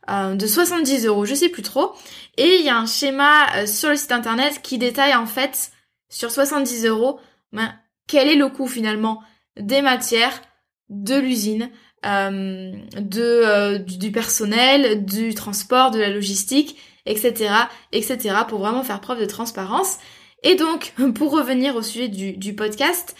euh, 0.10 0.34
de 0.34 0.48
70 0.48 1.06
euros, 1.06 1.24
je 1.26 1.36
sais 1.36 1.50
plus 1.50 1.62
trop. 1.62 1.94
Et 2.38 2.56
il 2.56 2.66
y 2.66 2.70
a 2.70 2.78
un 2.80 2.88
schéma 2.88 3.68
sur 3.68 3.92
le 3.92 3.98
site 3.98 4.12
internet 4.12 4.62
qui 4.64 4.80
détaille 4.80 5.14
en 5.14 5.28
fait 5.28 5.70
sur 6.10 6.32
70 6.32 6.84
euros 6.88 7.20
ben, 7.54 7.76
quel 8.08 8.28
est 8.28 8.36
le 8.36 8.50
coût 8.50 8.68
finalement 8.68 9.22
des 9.56 9.84
matières, 9.84 10.42
de 10.89 11.15
l'usine, 11.15 11.70
euh, 12.06 12.72
de 13.00 13.22
euh, 13.22 13.77
du, 13.80 14.12
personnel, 14.12 15.06
du 15.06 15.34
transport, 15.34 15.92
de 15.92 16.00
la 16.00 16.10
logistique, 16.10 16.77
etc., 17.06 17.54
etc., 17.92 18.36
pour 18.48 18.60
vraiment 18.60 18.84
faire 18.84 19.01
preuve 19.01 19.20
de 19.20 19.25
transparence. 19.25 19.98
Et 20.44 20.56
donc, 20.56 20.94
pour 21.15 21.32
revenir 21.32 21.75
au 21.75 21.82
sujet 21.82 22.08
du, 22.08 22.56
podcast, 22.56 23.15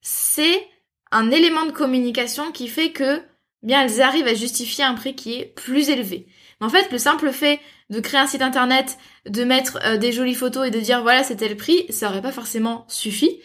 c'est 0.00 0.66
un 1.12 1.30
élément 1.30 1.66
de 1.66 1.70
communication 1.70 2.50
qui 2.50 2.68
fait 2.68 2.90
que 2.90 3.22
bien 3.62 3.82
elles 3.82 4.02
arrivent 4.02 4.26
à 4.26 4.34
justifier 4.34 4.84
un 4.84 4.94
prix 4.94 5.14
qui 5.14 5.34
est 5.34 5.46
plus 5.46 5.88
élevé. 5.88 6.26
En 6.60 6.68
fait, 6.68 6.90
le 6.90 6.98
simple 6.98 7.30
fait 7.32 7.60
de 7.90 8.00
créer 8.00 8.20
un 8.20 8.26
site 8.26 8.42
internet, 8.42 8.98
de 9.28 9.44
mettre 9.44 9.78
euh, 9.84 9.96
des 9.98 10.10
jolies 10.10 10.34
photos 10.34 10.66
et 10.66 10.70
de 10.70 10.80
dire 10.80 11.02
voilà 11.02 11.22
c'était 11.22 11.48
le 11.48 11.56
prix, 11.56 11.86
ça 11.90 12.08
aurait 12.08 12.22
pas 12.22 12.32
forcément 12.32 12.84
suffi. 12.88 13.40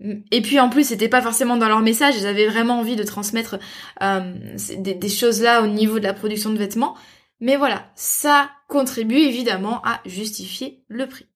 Et 0.00 0.42
puis 0.42 0.60
en 0.60 0.68
plus, 0.68 0.84
c'était 0.88 1.08
pas 1.08 1.22
forcément 1.22 1.56
dans 1.56 1.68
leur 1.68 1.80
message, 1.80 2.14
ils 2.16 2.26
avaient 2.26 2.46
vraiment 2.46 2.78
envie 2.78 2.94
de 2.94 3.02
transmettre 3.02 3.58
euh, 4.00 4.32
des, 4.76 5.08
choses 5.08 5.42
là 5.42 5.62
au 5.62 5.66
niveau 5.66 5.98
de 5.98 6.04
la 6.04 6.14
production 6.14 6.50
de 6.50 6.58
vêtements. 6.58 6.96
Mais 7.40 7.56
voilà, 7.56 7.90
ça 7.96 8.50
contribue 8.68 9.18
évidemment 9.18 9.82
à 9.84 10.00
justifier 10.06 10.84
le 10.88 11.08
prix. 11.08 11.26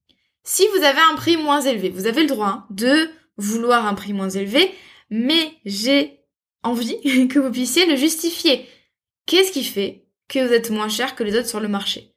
Si 0.45 0.65
vous 0.77 0.85
avez 0.85 1.01
un 1.13 1.17
prix 1.17 1.37
moins 1.37 1.61
élevé, 1.61 1.91
vous 1.91 2.07
avez 2.07 2.23
le 2.23 2.29
droit 2.29 2.49
hein, 2.49 2.67
de 2.71 3.11
vouloir 3.37 3.87
un 3.87 3.95
prix 3.95 4.13
moins 4.13 4.31
élevé, 4.31 4.73
mais 5.11 5.53
j'ai 5.65 6.21
envie 6.63 7.01
que 7.29 7.41
vous 7.41 7.51
puissiez 7.51 7.87
le 7.87 7.97
justifier. 7.97 8.67
Qu'est-ce 9.27 9.53
qui 9.53 9.65
fait 9.65 10.07
que 10.29 10.45
vous 10.45 10.53
êtes 10.53 10.71
moins 10.71 10.89
cher 10.89 11.17
que 11.17 11.25
les 11.25 11.37
autres 11.37 11.49
sur 11.49 11.61
le 11.61 11.69
marché? 11.69 12.15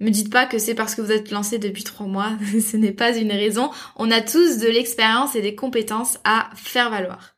Me 0.00 0.10
dites 0.10 0.30
pas 0.30 0.46
que 0.46 0.58
c'est 0.58 0.74
parce 0.74 0.94
que 0.94 1.02
vous 1.02 1.12
êtes 1.12 1.30
lancé 1.30 1.58
depuis 1.58 1.84
trois 1.84 2.06
mois, 2.06 2.32
ce 2.70 2.76
n'est 2.76 2.92
pas 2.92 3.16
une 3.16 3.32
raison. 3.32 3.70
On 3.96 4.10
a 4.10 4.20
tous 4.20 4.58
de 4.58 4.68
l'expérience 4.68 5.34
et 5.34 5.42
des 5.42 5.54
compétences 5.54 6.18
à 6.24 6.50
faire 6.54 6.90
valoir. 6.90 7.34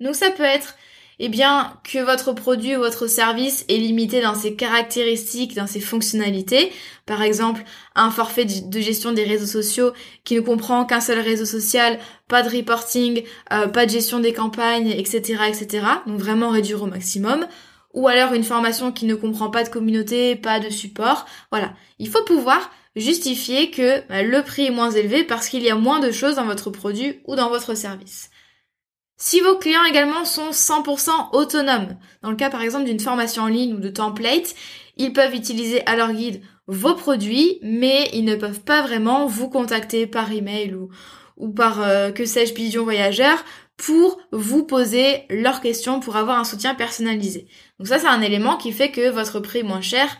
Donc 0.00 0.16
ça 0.16 0.30
peut 0.32 0.42
être, 0.42 0.74
eh 1.20 1.28
bien, 1.28 1.78
que 1.84 2.00
votre 2.00 2.32
produit 2.32 2.76
ou 2.76 2.80
votre 2.80 3.06
service 3.06 3.64
est 3.68 3.76
limité 3.76 4.20
dans 4.20 4.34
ses 4.34 4.56
caractéristiques, 4.56 5.54
dans 5.54 5.68
ses 5.68 5.78
fonctionnalités. 5.78 6.72
Par 7.06 7.22
exemple, 7.22 7.62
un 7.94 8.10
forfait 8.10 8.44
de 8.44 8.80
gestion 8.80 9.12
des 9.12 9.22
réseaux 9.22 9.46
sociaux 9.46 9.92
qui 10.24 10.34
ne 10.34 10.40
comprend 10.40 10.84
qu'un 10.84 11.00
seul 11.00 11.20
réseau 11.20 11.44
social, 11.44 12.00
pas 12.26 12.42
de 12.42 12.54
reporting, 12.56 13.22
euh, 13.52 13.68
pas 13.68 13.86
de 13.86 13.92
gestion 13.92 14.18
des 14.18 14.32
campagnes, 14.32 14.88
etc., 14.88 15.42
etc. 15.48 15.86
Donc 16.08 16.18
vraiment 16.18 16.50
réduire 16.50 16.82
au 16.82 16.86
maximum 16.86 17.46
ou 17.94 18.08
alors 18.08 18.34
une 18.34 18.44
formation 18.44 18.92
qui 18.92 19.06
ne 19.06 19.14
comprend 19.14 19.50
pas 19.50 19.64
de 19.64 19.70
communauté, 19.70 20.36
pas 20.36 20.60
de 20.60 20.68
support. 20.68 21.26
Voilà, 21.50 21.72
il 21.98 22.08
faut 22.08 22.24
pouvoir 22.24 22.70
justifier 22.96 23.70
que 23.70 24.06
bah, 24.08 24.22
le 24.22 24.42
prix 24.42 24.66
est 24.66 24.70
moins 24.70 24.90
élevé 24.90 25.24
parce 25.24 25.48
qu'il 25.48 25.62
y 25.62 25.70
a 25.70 25.76
moins 25.76 26.00
de 26.00 26.10
choses 26.10 26.36
dans 26.36 26.44
votre 26.44 26.70
produit 26.70 27.20
ou 27.24 27.36
dans 27.36 27.48
votre 27.48 27.74
service. 27.74 28.30
Si 29.16 29.40
vos 29.40 29.56
clients 29.56 29.84
également 29.84 30.24
sont 30.24 30.50
100% 30.50 31.30
autonomes, 31.32 31.96
dans 32.22 32.30
le 32.30 32.36
cas 32.36 32.50
par 32.50 32.62
exemple 32.62 32.84
d'une 32.84 33.00
formation 33.00 33.44
en 33.44 33.48
ligne 33.48 33.74
ou 33.74 33.78
de 33.78 33.88
template, 33.88 34.54
ils 34.96 35.12
peuvent 35.12 35.34
utiliser 35.34 35.86
à 35.86 35.96
leur 35.96 36.12
guide 36.12 36.42
vos 36.66 36.94
produits, 36.94 37.58
mais 37.62 38.10
ils 38.12 38.24
ne 38.24 38.36
peuvent 38.36 38.60
pas 38.60 38.82
vraiment 38.82 39.26
vous 39.26 39.48
contacter 39.48 40.06
par 40.06 40.32
email 40.32 40.74
ou, 40.74 40.88
ou 41.36 41.50
par 41.50 41.82
euh, 41.82 42.10
que 42.10 42.24
sais-je 42.24 42.54
pigeon 42.54 42.84
voyageur 42.84 43.44
pour 43.76 44.20
vous 44.32 44.64
poser 44.64 45.24
leurs 45.30 45.60
questions 45.60 46.00
pour 46.00 46.16
avoir 46.16 46.38
un 46.38 46.44
soutien 46.44 46.74
personnalisé. 46.74 47.48
Donc 47.78 47.88
ça, 47.88 47.98
c'est 47.98 48.06
un 48.06 48.22
élément 48.22 48.56
qui 48.56 48.72
fait 48.72 48.90
que 48.90 49.10
votre 49.10 49.40
prix 49.40 49.62
moins 49.62 49.80
cher 49.80 50.16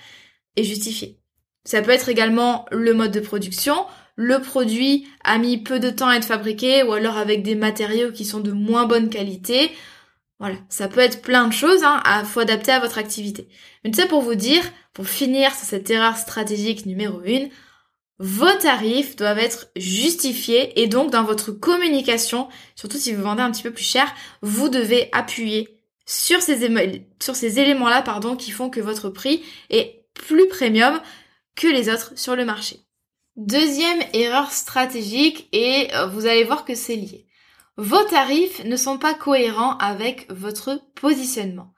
est 0.57 0.65
justifié. 0.65 1.19
Ça 1.65 1.83
peut 1.83 1.93
être 1.93 2.09
également 2.09 2.67
le 2.71 2.95
mode 2.95 3.13
de 3.13 3.21
production. 3.21 3.75
Le 4.17 4.41
produit 4.41 5.07
a 5.25 5.39
mis 5.39 5.59
peu 5.59 5.81
de 5.81 5.91
temps 5.91 6.09
à 6.09 6.17
être 6.17 6.27
fabriqué 6.27 6.83
ou 6.83 6.93
alors 6.93 7.17
avec 7.17 7.43
des 7.43 7.55
matériaux 7.55 8.13
qui 8.13 8.25
sont 8.25 8.41
de 8.41 8.53
moins 8.53 8.87
bonne 8.87 9.09
qualité. 9.09 9.71
Voilà, 10.39 10.57
ça 10.69 10.89
peut 10.89 11.01
être 11.01 11.23
plein 11.23 11.47
de 11.49 11.53
choses, 11.53 11.85
hein, 11.85 12.01
à 12.05 12.25
faut 12.25 12.41
adapter 12.41 12.73
à 12.73 12.81
votre 12.81 12.99
activité. 12.99 13.49
Mais 13.83 13.91
tout 13.91 14.01
ça 14.01 14.07
pour 14.07 14.21
vous 14.21 14.35
dire, 14.35 14.63
pour 14.93 15.07
finir 15.07 15.55
sur 15.55 15.65
cette 15.65 15.89
erreur 15.91 16.17
stratégique 16.17 16.87
numéro 16.87 17.21
1, 17.27 17.49
vos 18.19 18.53
tarifs 18.61 19.17
doivent 19.17 19.39
être 19.39 19.69
justifiés 19.75 20.81
et 20.81 20.87
donc 20.87 21.11
dans 21.11 21.25
votre 21.25 21.51
communication, 21.51 22.49
surtout 22.77 22.99
si 22.99 23.13
vous 23.13 23.23
vendez 23.23 23.43
un 23.43 23.51
petit 23.51 23.63
peu 23.63 23.73
plus 23.73 23.85
cher, 23.85 24.13
vous 24.43 24.69
devez 24.69 25.09
appuyer 25.13 25.74
sur 26.07 26.43
ces, 26.43 26.65
éléments-là 27.59 28.03
pardon, 28.03 28.37
qui 28.37 28.51
font 28.51 28.71
que 28.71 28.81
votre 28.81 29.09
prix 29.09 29.43
est 29.71 30.05
plus 30.15 30.49
premium 30.49 31.01
que 31.57 31.67
les 31.67 31.89
autres 31.89 32.13
sur 32.17 32.37
le 32.37 32.45
marché. 32.45 32.81
Deuxième 33.37 34.03
erreur 34.13 34.51
stratégique 34.53 35.49
et 35.53 35.89
euh, 35.95 36.07
vous 36.07 36.27
allez 36.27 36.45
voir 36.45 36.65
que 36.65 36.75
c'est 36.75 36.97
lié. 36.97 37.27
Vos 37.77 38.03
tarifs 38.05 38.65
ne 38.65 38.77
sont 38.77 38.99
pas 38.99 39.15
cohérents 39.15 39.77
avec 39.79 40.31
votre 40.31 40.81
positionnement. 40.95 41.75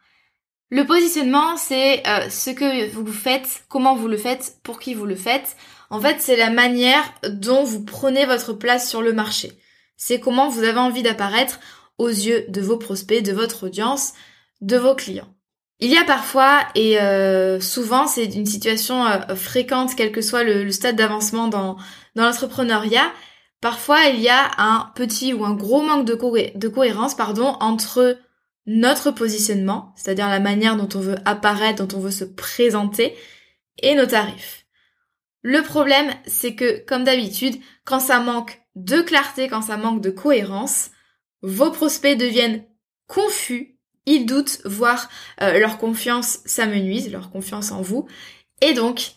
Le 0.69 0.85
positionnement, 0.85 1.57
c'est 1.57 2.07
euh, 2.07 2.29
ce 2.29 2.51
que 2.51 2.91
vous 2.91 3.11
faites, 3.13 3.65
comment 3.69 3.95
vous 3.95 4.09
le 4.09 4.17
faites, 4.17 4.59
pour 4.63 4.81
qui 4.81 4.95
vous 4.95 5.07
le 5.07 5.15
faites. 5.15 5.57
En 5.89 6.01
fait, 6.01 6.21
c'est 6.21 6.37
la 6.37 6.51
manière 6.51 7.15
dont 7.29 7.63
vous 7.63 7.85
prenez 7.85 8.27
votre 8.27 8.53
place 8.53 8.91
sur 8.91 9.01
le 9.01 9.13
marché. 9.13 9.53
C'est 9.97 10.21
comment 10.21 10.49
vous 10.49 10.65
avez 10.65 10.79
envie 10.79 11.03
d'apparaître 11.03 11.61
aux 11.99 12.09
yeux 12.09 12.45
de 12.49 12.61
vos 12.61 12.77
prospects, 12.77 13.23
de 13.23 13.33
votre 13.33 13.67
audience, 13.67 14.13
de 14.61 14.77
vos 14.77 14.95
clients. 14.95 15.33
Il 15.79 15.91
y 15.91 15.99
a 15.99 16.05
parfois, 16.05 16.61
et 16.75 17.01
euh, 17.01 17.61
souvent 17.61 18.07
c'est 18.07 18.25
une 18.25 18.47
situation 18.47 19.05
euh, 19.07 19.35
fréquente, 19.35 19.91
quel 19.97 20.11
que 20.11 20.23
soit 20.23 20.43
le, 20.43 20.71
stade 20.71 20.97
d'avancement 20.97 21.49
dans, 21.49 21.77
dans 22.15 22.25
l'entrepreneuriat, 22.25 23.13
parfois 23.61 24.05
il 24.05 24.21
y 24.21 24.29
a 24.29 24.53
un 24.57 24.91
petit 24.95 25.35
ou 25.35 25.45
un 25.45 25.55
gros 25.55 25.83
manque 25.83 26.07
de, 26.07 26.15
de 26.57 26.69
cohérence 26.69 27.15
pardon, 27.15 27.57
entre 27.61 28.19
notre 28.65 29.11
positionnement, 29.11 29.93
c'est-à-dire 29.97 30.29
la 30.29 30.41
manière 30.41 30.77
dont 30.77 30.89
on 30.95 31.01
veut 31.01 31.19
apparaître, 31.25 31.85
dont 31.85 31.97
on 31.97 32.01
veut 32.01 32.11
se 32.11 32.25
présenter, 32.25 33.15
et 33.83 33.95
nos 33.95 34.07
tarifs. 34.07 34.67
Le 35.43 35.63
problème, 35.63 36.11
c'est 36.27 36.55
que, 36.55 36.85
comme 36.87 37.05
d'habitude, 37.05 37.55
quand 37.85 38.01
ça 38.01 38.19
manque 38.19 38.61
de 38.75 39.01
clarté, 39.01 39.49
quand 39.49 39.63
ça 39.63 39.77
manque 39.77 40.01
de 40.01 40.11
cohérence, 40.11 40.91
vos 41.43 41.71
prospects 41.71 42.17
deviennent 42.17 42.65
confus, 43.07 43.79
ils 44.07 44.27
doutent, 44.27 44.61
voire 44.65 45.09
euh, 45.43 45.59
leur 45.59 45.79
confiance 45.79 46.39
s'amenuise, 46.45 47.11
leur 47.11 47.31
confiance 47.31 47.73
en 47.73 47.83
vous, 47.83 48.07
et 48.61 48.73
donc 48.73 49.13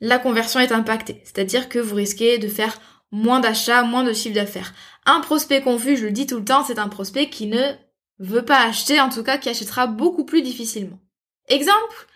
la 0.00 0.18
conversion 0.18 0.60
est 0.60 0.72
impactée. 0.72 1.20
C'est-à-dire 1.24 1.68
que 1.68 1.78
vous 1.78 1.96
risquez 1.96 2.38
de 2.38 2.48
faire 2.48 2.80
moins 3.10 3.40
d'achats, 3.40 3.82
moins 3.82 4.04
de 4.04 4.12
chiffre 4.12 4.34
d'affaires. 4.34 4.74
Un 5.06 5.20
prospect 5.20 5.62
confus, 5.62 5.96
je 5.96 6.04
le 6.04 6.12
dis 6.12 6.26
tout 6.26 6.36
le 6.36 6.44
temps, 6.44 6.64
c'est 6.64 6.78
un 6.78 6.88
prospect 6.88 7.30
qui 7.30 7.46
ne 7.46 7.72
veut 8.18 8.44
pas 8.44 8.60
acheter, 8.60 9.00
en 9.00 9.08
tout 9.08 9.22
cas 9.22 9.38
qui 9.38 9.48
achètera 9.48 9.86
beaucoup 9.86 10.24
plus 10.24 10.42
difficilement. 10.42 10.98
Exemple, 11.48 12.06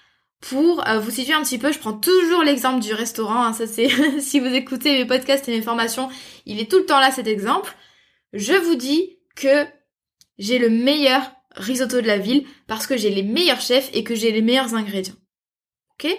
pour 0.41 0.87
euh, 0.89 0.99
vous 0.99 1.11
situer 1.11 1.33
un 1.33 1.43
petit 1.43 1.59
peu, 1.59 1.73
je 1.73 1.79
prends 1.79 1.95
toujours 1.95 2.43
l'exemple 2.43 2.81
du 2.81 2.93
restaurant, 2.93 3.45
hein, 3.45 3.53
ça 3.53 3.67
c'est 3.67 3.89
si 4.21 4.41
vous 4.41 4.53
écoutez 4.53 4.99
mes 4.99 5.07
podcasts 5.07 5.49
et 5.49 5.57
mes 5.57 5.63
formations, 5.63 6.11
il 6.45 6.61
est 6.61 6.71
tout 6.71 6.79
le 6.79 6.87
temps 6.87 7.01
là 7.01 7.11
cet 7.11 7.27
exemple. 7.27 7.75
Je 8.33 8.53
vous 8.53 8.75
dis 8.75 9.19
que 9.35 9.67
j'ai 10.39 10.59
le 10.59 10.71
meilleur 10.71 11.23
risotto 11.57 12.01
de 12.01 12.07
la 12.07 12.19
ville 12.19 12.47
parce 12.67 12.87
que 12.87 12.97
j'ai 12.97 13.11
les 13.11 13.23
meilleurs 13.23 13.61
chefs 13.61 13.91
et 13.95 14.05
que 14.05 14.15
j'ai 14.15 14.33
les 14.33 14.43
meilleurs 14.43 14.75
ingrédients. 14.75 15.17
Ok? 15.95 16.11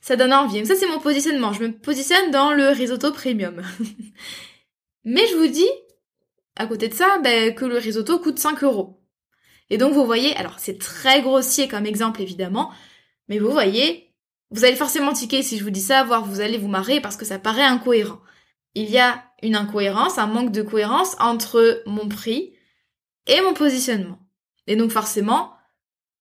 Ça 0.00 0.16
donne 0.16 0.32
envie. 0.32 0.58
Donc 0.58 0.66
ça 0.66 0.76
c'est 0.76 0.88
mon 0.88 0.98
positionnement. 0.98 1.52
Je 1.52 1.64
me 1.64 1.72
positionne 1.72 2.30
dans 2.30 2.52
le 2.52 2.68
risotto 2.68 3.12
premium. 3.12 3.62
Mais 5.04 5.26
je 5.28 5.36
vous 5.36 5.48
dis, 5.48 5.68
à 6.56 6.66
côté 6.66 6.88
de 6.88 6.94
ça, 6.94 7.18
ben, 7.18 7.54
que 7.54 7.64
le 7.64 7.78
risotto 7.78 8.18
coûte 8.18 8.38
5 8.38 8.62
euros. 8.64 9.02
Et 9.70 9.78
donc 9.78 9.94
vous 9.94 10.04
voyez, 10.04 10.36
alors 10.36 10.58
c'est 10.58 10.78
très 10.78 11.22
grossier 11.22 11.66
comme 11.66 11.86
exemple 11.86 12.20
évidemment, 12.20 12.70
mais 13.28 13.38
vous 13.38 13.50
voyez, 13.50 14.12
vous 14.50 14.66
allez 14.66 14.76
forcément 14.76 15.14
tiquer 15.14 15.42
si 15.42 15.56
je 15.56 15.64
vous 15.64 15.70
dis 15.70 15.80
ça, 15.80 16.04
voire 16.04 16.26
vous 16.26 16.42
allez 16.42 16.58
vous 16.58 16.68
marrer 16.68 17.00
parce 17.00 17.16
que 17.16 17.24
ça 17.24 17.38
paraît 17.38 17.62
incohérent. 17.62 18.20
Il 18.74 18.90
y 18.90 18.98
a 18.98 19.24
une 19.42 19.56
incohérence, 19.56 20.18
un 20.18 20.26
manque 20.26 20.52
de 20.52 20.60
cohérence 20.60 21.16
entre 21.20 21.82
mon 21.86 22.06
prix 22.06 22.51
et 23.26 23.40
mon 23.40 23.54
positionnement. 23.54 24.18
Et 24.66 24.76
donc 24.76 24.90
forcément, 24.90 25.54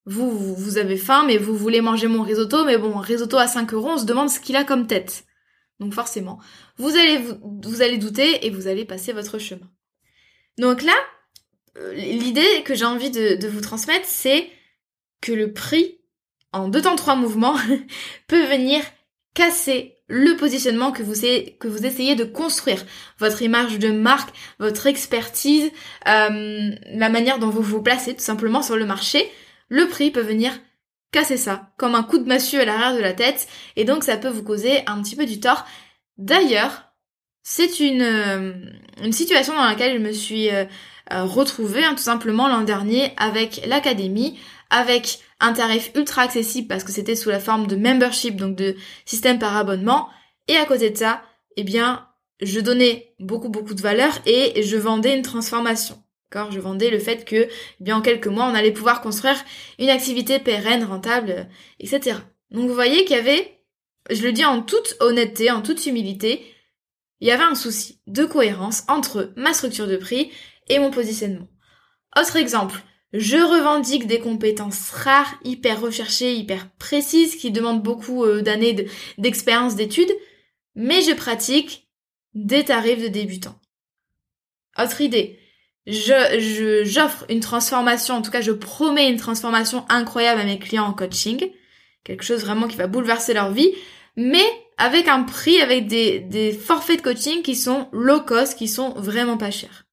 vous, 0.05 0.55
vous, 0.55 0.77
avez 0.77 0.97
faim, 0.97 1.23
mais 1.27 1.37
vous 1.37 1.55
voulez 1.55 1.81
manger 1.81 2.07
mon 2.07 2.23
risotto, 2.23 2.65
mais 2.65 2.77
bon, 2.77 2.97
risotto 2.97 3.37
à 3.37 3.47
5 3.47 3.73
euros, 3.73 3.91
on 3.91 3.97
se 3.97 4.05
demande 4.05 4.29
ce 4.29 4.39
qu'il 4.39 4.55
a 4.55 4.63
comme 4.63 4.87
tête. 4.87 5.25
Donc 5.79 5.93
forcément, 5.93 6.39
vous 6.77 6.95
allez, 6.95 7.97
douter 7.97 8.45
et 8.45 8.49
vous 8.49 8.67
allez 8.67 8.85
passer 8.85 9.13
votre 9.13 9.39
chemin. 9.39 9.69
Donc 10.57 10.83
là, 10.83 10.95
euh, 11.77 11.93
l'idée 11.93 12.63
que 12.63 12.75
j'ai 12.75 12.85
envie 12.85 13.11
de 13.11 13.47
vous 13.47 13.61
transmettre, 13.61 14.05
c'est 14.05 14.49
que 15.21 15.31
le 15.31 15.53
prix 15.53 16.01
en 16.53 16.67
deux 16.67 16.81
temps 16.81 16.95
trois 16.95 17.15
mouvements, 17.15 17.55
peut 18.27 18.45
venir 18.45 18.83
casser 19.33 19.97
le 20.11 20.35
positionnement 20.35 20.91
que 20.91 21.03
vous, 21.03 21.25
essayez 21.85 22.15
de 22.15 22.25
construire, 22.25 22.85
votre 23.17 23.41
image 23.41 23.79
de 23.79 23.91
marque, 23.91 24.35
votre 24.59 24.87
expertise, 24.87 25.71
euh, 26.07 26.71
la 26.93 27.09
manière 27.09 27.39
dont 27.39 27.49
vous 27.49 27.61
vous 27.61 27.81
placez 27.81 28.13
tout 28.13 28.21
simplement 28.21 28.61
sur 28.61 28.75
le 28.75 28.85
marché, 28.85 29.31
le 29.69 29.87
prix 29.87 30.11
peut 30.11 30.21
venir 30.21 30.51
casser 31.13 31.37
ça, 31.37 31.71
comme 31.77 31.95
un 31.95 32.03
coup 32.03 32.17
de 32.17 32.27
massue 32.27 32.59
à 32.59 32.65
l'arrière 32.65 32.93
de 32.93 33.01
la 33.01 33.13
tête, 33.13 33.47
et 33.77 33.85
donc 33.85 34.03
ça 34.03 34.17
peut 34.17 34.27
vous 34.27 34.43
causer 34.43 34.81
un 34.85 35.01
petit 35.01 35.15
peu 35.15 35.25
du 35.25 35.39
tort. 35.39 35.65
D'ailleurs, 36.17 36.91
c'est 37.41 37.79
une, 37.79 38.01
euh, 38.01 38.53
une 39.01 39.13
situation 39.13 39.55
dans 39.55 39.65
laquelle 39.65 39.97
je 39.97 40.05
me 40.05 40.11
suis 40.11 40.49
euh, 40.49 40.65
retrouvée 41.09 41.85
hein, 41.85 41.95
tout 41.95 42.03
simplement 42.03 42.49
l'an 42.49 42.61
dernier 42.61 43.13
avec 43.15 43.61
l'académie, 43.65 44.37
avec 44.71 45.19
un 45.39 45.53
tarif 45.53 45.91
ultra 45.95 46.23
accessible 46.23 46.67
parce 46.67 46.83
que 46.83 46.91
c'était 46.91 47.15
sous 47.15 47.29
la 47.29 47.39
forme 47.39 47.67
de 47.67 47.75
membership, 47.75 48.37
donc 48.37 48.55
de 48.55 48.75
système 49.05 49.37
par 49.37 49.55
abonnement. 49.55 50.09
Et 50.47 50.55
à 50.55 50.65
côté 50.65 50.89
de 50.89 50.97
ça, 50.97 51.21
eh 51.57 51.63
bien, 51.63 52.07
je 52.41 52.59
donnais 52.59 53.13
beaucoup 53.19 53.49
beaucoup 53.49 53.75
de 53.75 53.81
valeur 53.81 54.13
et 54.25 54.63
je 54.63 54.77
vendais 54.77 55.15
une 55.15 55.21
transformation. 55.21 56.01
D'accord? 56.31 56.51
Je 56.51 56.59
vendais 56.59 56.89
le 56.89 56.99
fait 56.99 57.25
que, 57.25 57.35
eh 57.35 57.49
bien, 57.83 57.97
en 57.97 58.01
quelques 58.01 58.27
mois, 58.27 58.45
on 58.45 58.55
allait 58.55 58.71
pouvoir 58.71 59.01
construire 59.01 59.43
une 59.77 59.89
activité 59.89 60.39
pérenne, 60.39 60.85
rentable, 60.85 61.49
etc. 61.79 62.17
Donc 62.49 62.67
vous 62.67 62.73
voyez 62.73 63.03
qu'il 63.05 63.17
y 63.17 63.19
avait, 63.19 63.59
je 64.09 64.23
le 64.23 64.31
dis 64.31 64.45
en 64.45 64.61
toute 64.61 64.95
honnêteté, 65.01 65.51
en 65.51 65.61
toute 65.61 65.85
humilité, 65.85 66.45
il 67.19 67.27
y 67.27 67.31
avait 67.31 67.43
un 67.43 67.55
souci 67.55 68.01
de 68.07 68.23
cohérence 68.23 68.83
entre 68.87 69.33
ma 69.35 69.53
structure 69.53 69.87
de 69.87 69.97
prix 69.97 70.31
et 70.69 70.79
mon 70.79 70.91
positionnement. 70.91 71.47
Autre 72.17 72.37
exemple, 72.37 72.81
je 73.13 73.37
revendique 73.37 74.07
des 74.07 74.19
compétences 74.19 74.89
rares, 74.91 75.35
hyper 75.43 75.81
recherchées, 75.81 76.35
hyper 76.35 76.69
précises, 76.79 77.35
qui 77.35 77.51
demandent 77.51 77.83
beaucoup 77.83 78.23
euh, 78.23 78.41
d'années 78.41 78.87
d'expérience 79.17 79.75
d'études, 79.75 80.11
mais 80.75 81.01
je 81.01 81.13
pratique 81.13 81.87
des 82.33 82.63
tarifs 82.63 83.01
de 83.01 83.09
débutants. 83.09 83.59
Autre 84.81 85.01
idée, 85.01 85.39
je, 85.87 86.83
j'offre 86.85 87.25
une 87.29 87.41
transformation, 87.41 88.15
en 88.15 88.21
tout 88.21 88.31
cas 88.31 88.41
je 88.41 88.51
promets 88.51 89.09
une 89.09 89.17
transformation 89.17 89.85
incroyable 89.89 90.39
à 90.39 90.45
mes 90.45 90.59
clients 90.59 90.85
en 90.85 90.93
coaching, 90.93 91.51
quelque 92.03 92.23
chose 92.23 92.41
vraiment 92.41 92.67
qui 92.67 92.77
va 92.77 92.87
bouleverser 92.87 93.33
leur 93.33 93.51
vie, 93.51 93.73
mais 94.15 94.45
avec 94.77 95.07
un 95.09 95.23
prix, 95.23 95.59
avec 95.59 95.87
des, 95.87 96.19
des 96.19 96.53
forfaits 96.53 96.99
de 96.99 97.03
coaching 97.03 97.41
qui 97.41 97.55
sont 97.55 97.89
low 97.91 98.21
cost, 98.21 98.57
qui 98.57 98.69
sont 98.69 98.91
vraiment 98.91 99.37
pas 99.37 99.51
chers. 99.51 99.85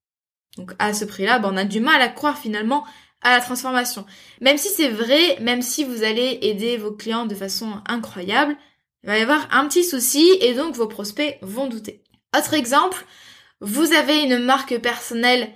Donc 0.57 0.73
à 0.79 0.95
ce 0.95 1.05
prix-là, 1.05 1.39
ben, 1.39 1.51
on 1.53 1.57
a 1.57 1.65
du 1.65 1.81
mal 1.81 2.01
à 2.01 2.09
croire 2.09 2.39
finalement 2.39 2.85
à 3.23 3.37
la 3.37 3.41
transformation. 3.41 4.05
Même 4.41 4.59
si 4.59 4.69
c'est 4.69 4.89
vrai, 4.89 5.39
même 5.41 5.63
si 5.63 5.85
vous 5.85 6.03
allez 6.03 6.39
aider 6.43 6.77
vos 6.77 6.93
clients 6.93 7.27
de 7.27 7.35
façon 7.35 7.81
incroyable, 7.87 8.57
il 9.03 9.09
va 9.09 9.19
y 9.19 9.23
avoir 9.23 9.49
un 9.53 9.67
petit 9.67 9.85
souci 9.85 10.29
et 10.41 10.55
donc 10.55 10.75
vos 10.75 10.87
prospects 10.87 11.39
vont 11.43 11.67
douter. 11.67 12.03
Autre 12.37 12.55
exemple, 12.55 13.05
vous 13.61 13.93
avez 13.93 14.23
une 14.23 14.39
marque 14.39 14.79
personnelle 14.79 15.51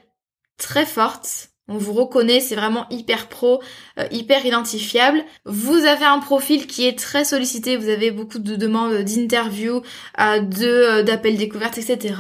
très 0.59 0.87
forte. 0.87 1.49
On 1.69 1.78
vous 1.78 1.92
reconnaît, 1.92 2.40
c'est 2.40 2.57
vraiment 2.57 2.88
hyper 2.90 3.28
pro, 3.28 3.62
euh, 3.99 4.07
hyper 4.11 4.45
identifiable. 4.45 5.25
Vous 5.45 5.85
avez 5.85 6.04
un 6.04 6.19
profil 6.19 6.66
qui 6.66 6.87
est 6.87 6.99
très 6.99 7.25
sollicité, 7.25 7.76
vous 7.76 7.88
avez 7.88 8.11
beaucoup 8.11 8.40
de 8.40 8.57
demandes 8.57 8.95
d'interviews, 9.04 9.83
euh, 10.21 10.42
euh, 10.62 11.02
d'appels 11.02 11.37
découvertes, 11.37 11.78
etc. 11.78 12.14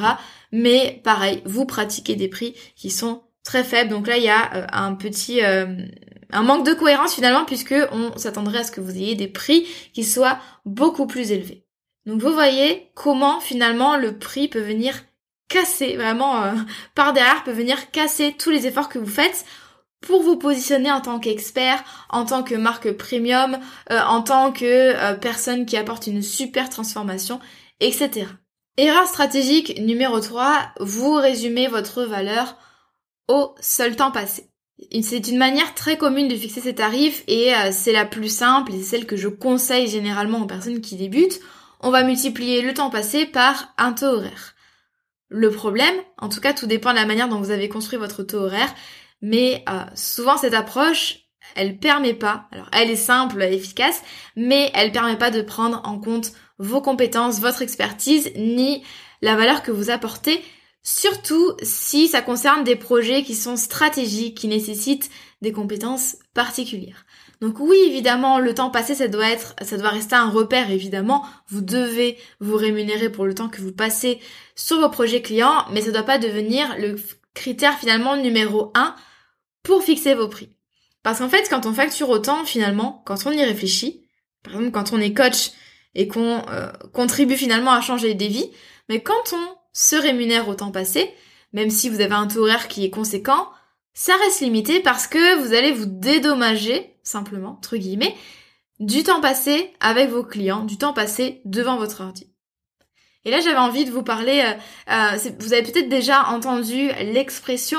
Mais 0.52 1.00
pareil, 1.02 1.42
vous 1.44 1.66
pratiquez 1.66 2.14
des 2.14 2.28
prix 2.28 2.54
qui 2.76 2.90
sont 2.90 3.22
très 3.44 3.64
faible. 3.64 3.90
Donc 3.90 4.06
là, 4.06 4.16
il 4.16 4.24
y 4.24 4.28
a 4.28 4.54
euh, 4.54 4.66
un 4.72 4.94
petit 4.94 5.42
euh, 5.42 5.66
un 6.30 6.42
manque 6.42 6.66
de 6.66 6.74
cohérence 6.74 7.14
finalement 7.14 7.44
puisque 7.44 7.74
on 7.92 8.16
s'attendrait 8.16 8.60
à 8.60 8.64
ce 8.64 8.72
que 8.72 8.80
vous 8.80 8.96
ayez 8.96 9.14
des 9.14 9.28
prix 9.28 9.66
qui 9.92 10.04
soient 10.04 10.38
beaucoup 10.64 11.06
plus 11.06 11.32
élevés. 11.32 11.66
Donc 12.06 12.20
vous 12.20 12.32
voyez 12.32 12.90
comment 12.94 13.40
finalement 13.40 13.96
le 13.96 14.18
prix 14.18 14.48
peut 14.48 14.60
venir 14.60 14.94
casser 15.48 15.96
vraiment 15.96 16.42
euh, 16.42 16.52
par 16.94 17.12
derrière 17.12 17.44
peut 17.44 17.52
venir 17.52 17.90
casser 17.90 18.34
tous 18.38 18.50
les 18.50 18.66
efforts 18.66 18.88
que 18.88 18.98
vous 18.98 19.06
faites 19.06 19.44
pour 20.00 20.22
vous 20.22 20.36
positionner 20.36 20.90
en 20.90 21.00
tant 21.00 21.20
qu'expert, 21.20 21.84
en 22.10 22.24
tant 22.24 22.42
que 22.42 22.56
marque 22.56 22.90
premium, 22.90 23.56
en 23.88 24.20
tant 24.22 24.50
que 24.50 25.14
personne 25.18 25.64
qui 25.64 25.76
apporte 25.76 26.08
une 26.08 26.22
super 26.22 26.68
transformation, 26.68 27.38
etc. 27.78 28.26
Erreur 28.78 29.06
stratégique 29.06 29.78
numéro 29.80 30.18
3, 30.18 30.72
vous 30.80 31.14
résumez 31.14 31.68
votre 31.68 32.02
valeur 32.02 32.56
au 33.28 33.54
seul 33.60 33.96
temps 33.96 34.10
passé. 34.10 34.48
C'est 35.02 35.28
une 35.28 35.38
manière 35.38 35.74
très 35.74 35.96
commune 35.96 36.28
de 36.28 36.36
fixer 36.36 36.60
ses 36.60 36.74
tarifs 36.74 37.22
et 37.28 37.54
euh, 37.54 37.70
c'est 37.72 37.92
la 37.92 38.04
plus 38.04 38.34
simple 38.34 38.72
et 38.74 38.82
celle 38.82 39.06
que 39.06 39.16
je 39.16 39.28
conseille 39.28 39.88
généralement 39.88 40.42
aux 40.42 40.46
personnes 40.46 40.80
qui 40.80 40.96
débutent. 40.96 41.40
On 41.80 41.90
va 41.90 42.02
multiplier 42.02 42.62
le 42.62 42.74
temps 42.74 42.90
passé 42.90 43.26
par 43.26 43.72
un 43.78 43.92
taux 43.92 44.06
horaire. 44.06 44.54
Le 45.28 45.50
problème, 45.50 45.94
en 46.18 46.28
tout 46.28 46.40
cas 46.40 46.52
tout 46.52 46.66
dépend 46.66 46.90
de 46.90 46.96
la 46.96 47.06
manière 47.06 47.28
dont 47.28 47.40
vous 47.40 47.50
avez 47.50 47.68
construit 47.68 47.98
votre 47.98 48.22
taux 48.22 48.38
horaire, 48.38 48.74
mais 49.20 49.64
euh, 49.68 49.84
souvent 49.94 50.36
cette 50.36 50.54
approche, 50.54 51.20
elle 51.54 51.78
permet 51.78 52.14
pas, 52.14 52.46
alors 52.52 52.68
elle 52.72 52.90
est 52.90 52.96
simple, 52.96 53.42
efficace, 53.42 54.02
mais 54.36 54.70
elle 54.74 54.92
permet 54.92 55.16
pas 55.16 55.30
de 55.30 55.42
prendre 55.42 55.80
en 55.84 55.98
compte 55.98 56.32
vos 56.58 56.80
compétences, 56.80 57.40
votre 57.40 57.62
expertise, 57.62 58.30
ni 58.36 58.84
la 59.22 59.36
valeur 59.36 59.62
que 59.62 59.70
vous 59.70 59.90
apportez 59.90 60.42
Surtout 60.82 61.52
si 61.62 62.08
ça 62.08 62.22
concerne 62.22 62.64
des 62.64 62.76
projets 62.76 63.22
qui 63.22 63.34
sont 63.34 63.56
stratégiques, 63.56 64.36
qui 64.36 64.48
nécessitent 64.48 65.10
des 65.40 65.52
compétences 65.52 66.16
particulières. 66.34 67.06
Donc 67.40 67.58
oui, 67.60 67.76
évidemment, 67.86 68.38
le 68.38 68.54
temps 68.54 68.70
passé, 68.70 68.94
ça 68.94 69.08
doit 69.08 69.28
être, 69.28 69.54
ça 69.62 69.76
doit 69.76 69.90
rester 69.90 70.14
un 70.14 70.30
repère, 70.30 70.70
évidemment. 70.70 71.24
Vous 71.48 71.60
devez 71.60 72.16
vous 72.40 72.56
rémunérer 72.56 73.10
pour 73.10 73.26
le 73.26 73.34
temps 73.34 73.48
que 73.48 73.60
vous 73.60 73.72
passez 73.72 74.20
sur 74.54 74.80
vos 74.80 74.88
projets 74.88 75.22
clients, 75.22 75.64
mais 75.72 75.82
ça 75.82 75.90
doit 75.90 76.04
pas 76.04 76.18
devenir 76.18 76.76
le 76.78 76.96
critère 77.34 77.78
finalement 77.78 78.16
numéro 78.16 78.70
un 78.74 78.94
pour 79.62 79.82
fixer 79.82 80.14
vos 80.14 80.28
prix. 80.28 80.50
Parce 81.02 81.18
qu'en 81.18 81.28
fait, 81.28 81.48
quand 81.48 81.66
on 81.66 81.72
facture 81.72 82.10
autant, 82.10 82.44
finalement, 82.44 83.02
quand 83.06 83.26
on 83.26 83.32
y 83.32 83.42
réfléchit, 83.42 84.06
par 84.42 84.54
exemple, 84.54 84.72
quand 84.72 84.92
on 84.92 85.00
est 85.00 85.14
coach 85.14 85.50
et 85.94 86.08
qu'on 86.08 86.42
euh, 86.48 86.70
contribue 86.92 87.36
finalement 87.36 87.72
à 87.72 87.80
changer 87.80 88.14
des 88.14 88.28
vies, 88.28 88.50
mais 88.88 89.00
quand 89.00 89.32
on 89.32 89.61
se 89.72 89.96
rémunère 89.96 90.48
au 90.48 90.54
temps 90.54 90.70
passé, 90.70 91.12
même 91.52 91.70
si 91.70 91.88
vous 91.88 92.00
avez 92.00 92.14
un 92.14 92.26
taux 92.26 92.42
horaire 92.42 92.68
qui 92.68 92.84
est 92.84 92.90
conséquent, 92.90 93.48
ça 93.94 94.14
reste 94.16 94.40
limité 94.40 94.80
parce 94.80 95.06
que 95.06 95.36
vous 95.42 95.54
allez 95.54 95.72
vous 95.72 95.86
dédommager, 95.86 96.96
simplement, 97.02 97.56
entre 97.58 97.76
guillemets, 97.76 98.16
du 98.80 99.02
temps 99.02 99.20
passé 99.20 99.72
avec 99.80 100.10
vos 100.10 100.24
clients, 100.24 100.64
du 100.64 100.78
temps 100.78 100.92
passé 100.92 101.40
devant 101.44 101.76
votre 101.76 102.02
ordi. 102.02 102.28
Et 103.24 103.30
là, 103.30 103.40
j'avais 103.40 103.58
envie 103.58 103.84
de 103.84 103.90
vous 103.90 104.02
parler, 104.02 104.42
euh, 104.44 104.92
euh, 104.92 105.30
vous 105.38 105.52
avez 105.52 105.62
peut-être 105.62 105.88
déjà 105.88 106.28
entendu 106.28 106.88
l'expression 107.00 107.78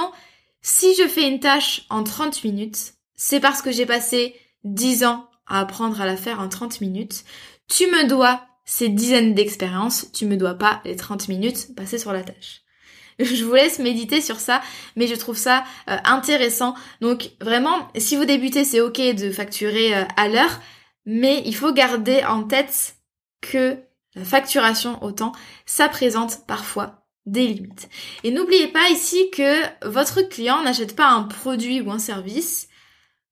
si 0.62 0.96
je 0.96 1.08
fais 1.08 1.28
une 1.28 1.42
tâche 1.42 1.86
en 1.90 2.04
30 2.04 2.44
minutes, 2.46 2.94
c'est 3.16 3.42
parce 3.42 3.62
que 3.62 3.72
j'ai 3.72 3.86
passé 3.86 4.36
10 4.64 5.04
ans 5.04 5.30
à 5.46 5.60
apprendre 5.60 6.00
à 6.00 6.06
la 6.06 6.16
faire 6.16 6.40
en 6.40 6.48
30 6.48 6.80
minutes. 6.80 7.26
Tu 7.68 7.86
me 7.88 8.08
dois 8.08 8.46
ces 8.66 8.90
dizaines 8.90 9.34
d'expériences, 9.34 10.12
tu 10.14 10.26
me 10.26 10.38
dois 10.38 10.56
pas 10.56 10.82
les 10.86 10.96
30 10.96 11.28
minutes 11.28 11.76
passées 11.76 11.98
sur 11.98 12.14
la 12.14 12.24
tâche. 12.24 12.62
Je 13.20 13.44
vous 13.44 13.54
laisse 13.54 13.80
méditer 13.80 14.22
sur 14.22 14.40
ça, 14.40 14.62
mais 14.96 15.06
je 15.06 15.16
trouve 15.16 15.38
ça 15.38 15.64
euh, 15.90 15.98
intéressant. 16.04 16.74
Donc 17.00 17.32
vraiment, 17.40 17.88
si 17.96 18.16
vous 18.16 18.26
débutez, 18.26 18.66
c'est 18.66 18.82
ok 18.82 19.00
de 19.16 19.32
facturer 19.32 19.96
euh, 19.96 20.04
à 20.18 20.28
l'heure, 20.28 20.60
mais 21.06 21.44
il 21.46 21.56
faut 21.56 21.74
garder 21.74 22.24
en 22.24 22.44
tête 22.44 22.96
que 23.42 23.78
la 24.16 24.24
facturation 24.24 25.04
au 25.04 25.12
temps, 25.12 25.34
ça 25.66 25.90
présente 25.90 26.46
parfois 26.48 27.04
des 27.26 27.48
limites. 27.48 27.90
Et 28.24 28.32
n'oubliez 28.32 28.68
pas 28.68 28.90
ici 28.90 29.30
que 29.32 29.88
votre 29.88 30.22
client 30.22 30.62
n'achète 30.62 30.96
pas 30.96 31.10
un 31.10 31.24
produit 31.24 31.82
ou 31.82 31.92
un 31.92 32.00
service, 32.00 32.68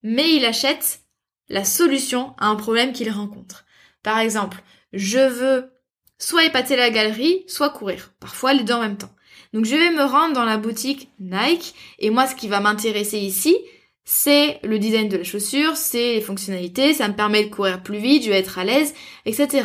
mais 0.03 0.35
il 0.35 0.45
achète 0.45 1.01
la 1.49 1.65
solution 1.65 2.33
à 2.37 2.47
un 2.47 2.55
problème 2.55 2.93
qu'il 2.93 3.11
rencontre. 3.11 3.65
Par 4.03 4.19
exemple, 4.19 4.63
je 4.93 5.19
veux 5.19 5.71
soit 6.17 6.45
épater 6.45 6.75
la 6.75 6.89
galerie, 6.89 7.43
soit 7.47 7.69
courir. 7.69 8.13
Parfois 8.19 8.53
les 8.53 8.63
deux 8.63 8.73
en 8.73 8.81
même 8.81 8.97
temps. 8.97 9.13
Donc 9.53 9.65
je 9.65 9.75
vais 9.75 9.91
me 9.91 10.03
rendre 10.03 10.33
dans 10.33 10.45
la 10.45 10.57
boutique 10.57 11.09
Nike 11.19 11.75
et 11.99 12.09
moi 12.09 12.27
ce 12.27 12.35
qui 12.35 12.47
va 12.47 12.59
m'intéresser 12.59 13.17
ici, 13.17 13.57
c'est 14.03 14.59
le 14.63 14.79
design 14.79 15.09
de 15.09 15.17
la 15.17 15.23
chaussure, 15.23 15.75
c'est 15.75 16.15
les 16.15 16.21
fonctionnalités, 16.21 16.93
ça 16.93 17.07
me 17.07 17.15
permet 17.15 17.43
de 17.43 17.49
courir 17.49 17.83
plus 17.83 17.97
vite, 17.97 18.23
je 18.23 18.29
vais 18.29 18.39
être 18.39 18.59
à 18.59 18.63
l'aise, 18.63 18.93
etc. 19.25 19.63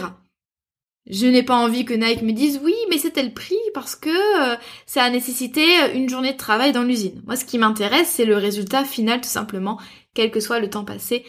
Je 1.09 1.27
n'ai 1.27 1.45
pas 1.45 1.57
envie 1.57 1.85
que 1.85 1.95
Nike 1.95 2.23
me 2.23 2.33
dise 2.33 2.61
oui, 2.65 2.75
mais 2.91 2.99
c'était 2.99 3.23
le 3.23 3.33
prix 3.33 3.55
parce 3.75 3.95
que 3.95 4.11
euh, 4.11 4.57
ça 4.87 5.05
a 5.05 5.11
nécessité 5.11 5.63
une 5.95 6.09
journée 6.09 6.33
de 6.33 6.37
travail 6.37 6.73
dans 6.73 6.83
l'usine. 6.83 7.23
Moi, 7.27 7.37
ce 7.37 7.45
qui 7.45 7.59
m'intéresse, 7.59 8.09
c'est 8.09 8.25
le 8.25 8.37
résultat 8.37 8.85
final 8.85 9.21
tout 9.21 9.29
simplement, 9.29 9.79
quel 10.15 10.33
que 10.33 10.41
soit 10.41 10.59
le 10.59 10.69
temps 10.69 10.85
passé 10.85 11.25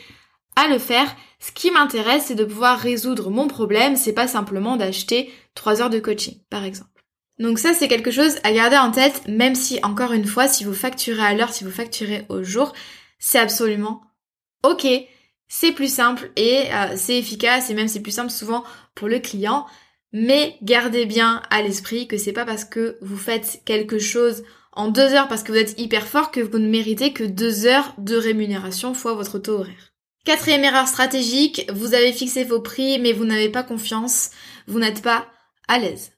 à 0.58 0.68
le 0.68 0.80
faire. 0.80 1.16
Ce 1.40 1.52
qui 1.52 1.72
m'intéresse, 1.72 2.26
c'est 2.26 2.36
de 2.36 2.44
pouvoir 2.44 2.80
résoudre 2.80 3.30
mon 3.30 3.48
problème, 3.48 3.96
c'est 3.96 4.12
pas 4.12 4.28
simplement 4.28 4.76
d'acheter 4.76 5.32
3 5.56 5.82
heures 5.82 5.90
de 5.90 6.00
coaching, 6.00 6.40
par 6.50 6.66
exemple. 6.66 6.90
Donc 7.40 7.60
ça, 7.60 7.74
c'est 7.74 7.88
quelque 7.88 8.12
chose 8.12 8.38
à 8.44 8.52
garder 8.52 8.78
en 8.78 8.92
tête, 8.92 9.22
même 9.28 9.54
si, 9.54 9.80
encore 9.84 10.12
une 10.12 10.26
fois, 10.26 10.48
si 10.48 10.64
vous 10.64 10.74
facturez 10.74 11.22
à 11.22 11.34
l'heure, 11.36 11.54
si 11.54 11.64
vous 11.64 11.72
facturez 11.72 12.26
au 12.30 12.44
jour, 12.44 12.74
c'est 13.20 13.40
absolument 13.40 14.02
ok. 14.64 14.88
c'est 15.48 15.72
plus 15.72 15.94
simple 15.94 16.32
et 16.36 16.64
euh, 16.74 16.96
c'est 16.96 17.18
efficace 17.18 17.70
et 17.70 17.74
même 17.74 17.88
c'est 17.88 18.02
plus 18.02 18.12
simple 18.12 18.32
souvent 18.32 18.64
pour 18.96 19.08
le 19.08 19.20
client. 19.20 19.66
Mais 20.12 20.58
gardez 20.64 21.06
bien 21.06 21.44
à 21.52 21.62
l'esprit 21.62 22.08
que 22.08 22.18
c'est 22.18 22.34
pas 22.34 22.46
parce 22.46 22.66
que 22.66 22.98
vous 23.02 23.18
faites 23.18 23.62
quelque 23.66 24.00
chose 24.00 24.44
en 24.72 24.88
deux 24.88 25.14
heures 25.14 25.28
parce 25.28 25.44
que 25.44 25.52
vous 25.52 25.58
êtes 25.58 25.80
hyper 25.80 26.08
fort 26.08 26.32
que 26.32 26.40
vous 26.40 26.58
ne 26.58 26.70
méritez 26.70 27.14
que 27.14 27.24
deux 27.24 27.66
heures 27.66 27.94
de 27.98 28.16
rémunération 28.16 28.94
fois 28.94 29.14
votre 29.14 29.38
taux 29.38 29.60
horaire. 29.60 29.94
Quatrième 30.28 30.66
erreur 30.66 30.90
stratégique, 30.90 31.72
vous 31.72 31.94
avez 31.94 32.12
fixé 32.12 32.44
vos 32.44 32.60
prix 32.60 33.00
mais 33.00 33.14
vous 33.14 33.24
n'avez 33.24 33.48
pas 33.48 33.64
confiance, 33.64 34.32
vous 34.68 34.78
n'êtes 34.78 35.02
pas 35.02 35.26
à 35.70 35.80
l'aise. 35.80 36.12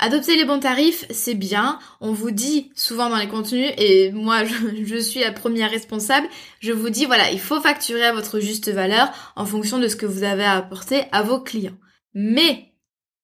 Adopter 0.00 0.34
les 0.34 0.44
bons 0.44 0.58
tarifs, 0.58 1.04
c'est 1.10 1.36
bien. 1.36 1.78
On 2.00 2.12
vous 2.12 2.32
dit 2.32 2.72
souvent 2.74 3.08
dans 3.08 3.18
les 3.18 3.28
contenus, 3.28 3.70
et 3.78 4.10
moi 4.10 4.42
je, 4.82 4.96
suis 4.96 5.20
la 5.20 5.30
première 5.30 5.70
responsable, 5.70 6.26
je 6.58 6.72
vous 6.72 6.90
dis 6.90 7.04
voilà, 7.06 7.30
il 7.30 7.38
faut 7.38 7.60
facturer 7.60 8.02
à 8.02 8.12
votre 8.12 8.40
juste 8.40 8.68
valeur 8.68 9.12
en 9.36 9.46
fonction 9.46 9.78
de 9.78 9.86
ce 9.86 9.94
que 9.94 10.06
vous 10.06 10.24
avez 10.24 10.42
à 10.42 10.56
apporter 10.56 11.04
à 11.12 11.22
vos 11.22 11.38
clients. 11.38 11.78
Mais 12.14 12.72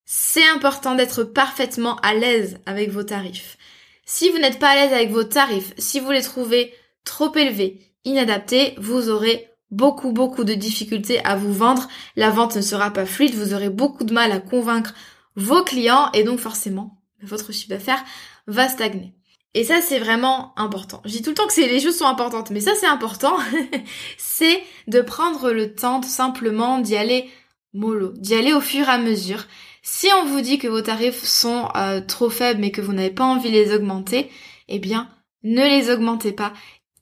c'est 0.05 0.47
important 0.47 0.95
d'être 0.95 1.25
parfaitement 1.25 1.97
à 1.97 2.13
l'aise 2.13 2.59
avec 2.65 2.91
vos 2.91 3.03
tarifs. 3.03 3.57
Si 4.05 4.29
vous 4.29 4.37
n'êtes 4.37 4.59
pas 4.59 4.69
à 4.69 4.75
l'aise 4.75 4.93
avec 4.93 5.11
vos 5.11 5.25
tarifs, 5.25 5.73
si 5.77 5.99
vous 5.99 6.11
les 6.11 6.21
trouvez 6.21 6.73
trop 7.03 7.35
élevés, 7.35 7.81
inadaptés, 8.05 8.75
vous 8.77 9.09
aurez 9.09 9.48
beaucoup 9.71 10.11
beaucoup 10.11 10.43
de 10.43 10.53
difficultés 10.53 11.23
à 11.25 11.35
vous 11.35 11.53
vendre, 11.53 11.87
la 12.15 12.29
vente 12.29 12.55
ne 12.55 12.61
sera 12.61 12.91
pas 12.91 13.05
fluide, 13.05 13.35
vous 13.35 13.53
aurez 13.53 13.69
beaucoup 13.69 14.03
de 14.03 14.13
mal 14.13 14.31
à 14.31 14.39
convaincre 14.39 14.93
vos 15.35 15.63
clients 15.63 16.11
et 16.13 16.23
donc 16.23 16.39
forcément 16.39 17.01
votre 17.21 17.51
chiffre 17.51 17.69
d'affaires 17.69 18.03
va 18.47 18.67
stagner. 18.67 19.13
Et 19.53 19.63
ça 19.63 19.81
c'est 19.81 19.99
vraiment 19.99 20.53
important. 20.57 21.01
Je 21.05 21.11
dis 21.11 21.21
tout 21.21 21.31
le 21.31 21.35
temps 21.35 21.47
que 21.47 21.59
les 21.59 21.79
choses 21.79 21.97
sont 21.97 22.05
importantes, 22.05 22.51
mais 22.51 22.61
ça 22.61 22.71
c'est 22.79 22.87
important, 22.87 23.37
c'est 24.17 24.61
de 24.87 25.01
prendre 25.01 25.51
le 25.51 25.73
temps 25.73 26.01
tout 26.01 26.09
simplement 26.09 26.79
d'y 26.79 26.95
aller 26.95 27.29
mollo, 27.73 28.13
d'y 28.15 28.35
aller 28.35 28.53
au 28.53 28.61
fur 28.61 28.87
et 28.87 28.91
à 28.91 28.97
mesure. 28.97 29.45
Si 29.81 30.07
on 30.21 30.25
vous 30.25 30.41
dit 30.41 30.59
que 30.59 30.67
vos 30.67 30.81
tarifs 30.81 31.23
sont 31.23 31.67
euh, 31.75 32.01
trop 32.01 32.29
faibles 32.29 32.59
mais 32.59 32.71
que 32.71 32.81
vous 32.81 32.93
n'avez 32.93 33.11
pas 33.11 33.23
envie 33.23 33.49
de 33.49 33.55
les 33.55 33.73
augmenter, 33.73 34.29
eh 34.67 34.79
bien 34.79 35.09
ne 35.43 35.63
les 35.63 35.89
augmentez 35.89 36.31
pas 36.31 36.53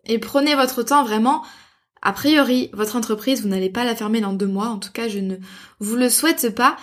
et 0.05 0.19
prenez 0.19 0.55
votre 0.55 0.83
temps 0.83 1.03
vraiment. 1.03 1.43
A 2.01 2.13
priori, 2.13 2.69
votre 2.73 2.95
entreprise, 2.95 3.41
vous 3.41 3.49
n'allez 3.49 3.69
pas 3.69 3.83
la 3.83 3.95
fermer 3.95 4.21
dans 4.21 4.33
deux 4.33 4.47
mois. 4.47 4.67
En 4.67 4.79
tout 4.79 4.91
cas, 4.91 5.07
je 5.07 5.19
ne 5.19 5.35
vous 5.79 5.95
le 5.95 6.09
souhaite 6.09 6.53
pas 6.53 6.77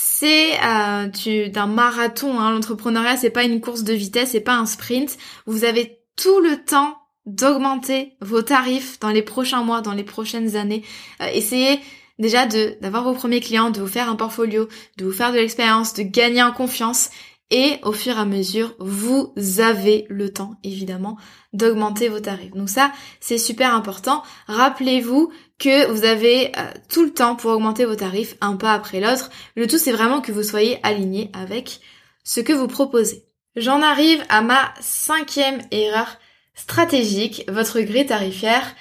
c'est 0.00 0.52
euh, 0.64 1.48
d'un 1.48 1.66
marathon. 1.66 2.38
Hein. 2.38 2.52
L'entrepreneuriat, 2.52 3.16
c'est 3.16 3.30
pas 3.30 3.42
une 3.42 3.60
course 3.60 3.82
de 3.82 3.92
vitesse, 3.94 4.30
c'est 4.30 4.40
pas 4.40 4.54
un 4.54 4.64
sprint. 4.64 5.18
Vous 5.46 5.64
avez 5.64 5.98
tout 6.14 6.40
le 6.40 6.64
temps 6.64 6.98
d'augmenter 7.26 8.16
vos 8.20 8.42
tarifs 8.42 9.00
dans 9.00 9.10
les 9.10 9.22
prochains 9.22 9.64
mois, 9.64 9.80
dans 9.80 9.94
les 9.94 10.04
prochaines 10.04 10.54
années. 10.54 10.84
Euh, 11.20 11.26
essayez 11.34 11.80
déjà 12.20 12.46
d'avoir 12.46 13.02
vos 13.02 13.12
premiers 13.12 13.40
clients, 13.40 13.70
de 13.70 13.80
vous 13.80 13.88
faire 13.88 14.08
un 14.08 14.14
portfolio, 14.14 14.68
de 14.98 15.04
vous 15.04 15.12
faire 15.12 15.32
de 15.32 15.38
l'expérience, 15.38 15.94
de 15.94 16.02
gagner 16.02 16.42
en 16.42 16.52
confiance 16.52 17.10
et 17.50 17.78
au 17.82 17.92
fur 17.92 18.16
et 18.16 18.20
à 18.20 18.24
mesure, 18.24 18.74
vous 18.78 19.32
avez 19.58 20.06
le 20.10 20.32
temps, 20.32 20.56
évidemment, 20.64 21.16
d'augmenter 21.52 22.08
vos 22.08 22.20
tarifs. 22.20 22.52
Donc 22.52 22.68
ça, 22.68 22.92
c'est 23.20 23.38
super 23.38 23.74
important. 23.74 24.22
Rappelez-vous 24.48 25.32
que 25.58 25.90
vous 25.90 26.04
avez 26.04 26.52
euh, 26.58 26.70
tout 26.90 27.04
le 27.04 27.12
temps 27.12 27.36
pour 27.36 27.50
augmenter 27.52 27.86
vos 27.86 27.96
tarifs, 27.96 28.36
un 28.40 28.56
pas 28.56 28.72
après 28.72 29.00
l'autre. 29.00 29.30
Le 29.56 29.66
tout, 29.66 29.78
c'est 29.78 29.92
vraiment 29.92 30.20
que 30.20 30.32
vous 30.32 30.42
soyez 30.42 30.78
aligné 30.82 31.30
avec 31.32 31.80
ce 32.22 32.40
que 32.40 32.52
vous 32.52 32.68
proposez. 32.68 33.24
J'en 33.56 33.82
arrive 33.82 34.22
à 34.28 34.42
ma 34.42 34.72
cinquième 34.80 35.62
erreur 35.70 36.18
stratégique. 36.54 37.44
Votre 37.48 37.80
grille 37.80 38.06
tarifaire 38.06 38.74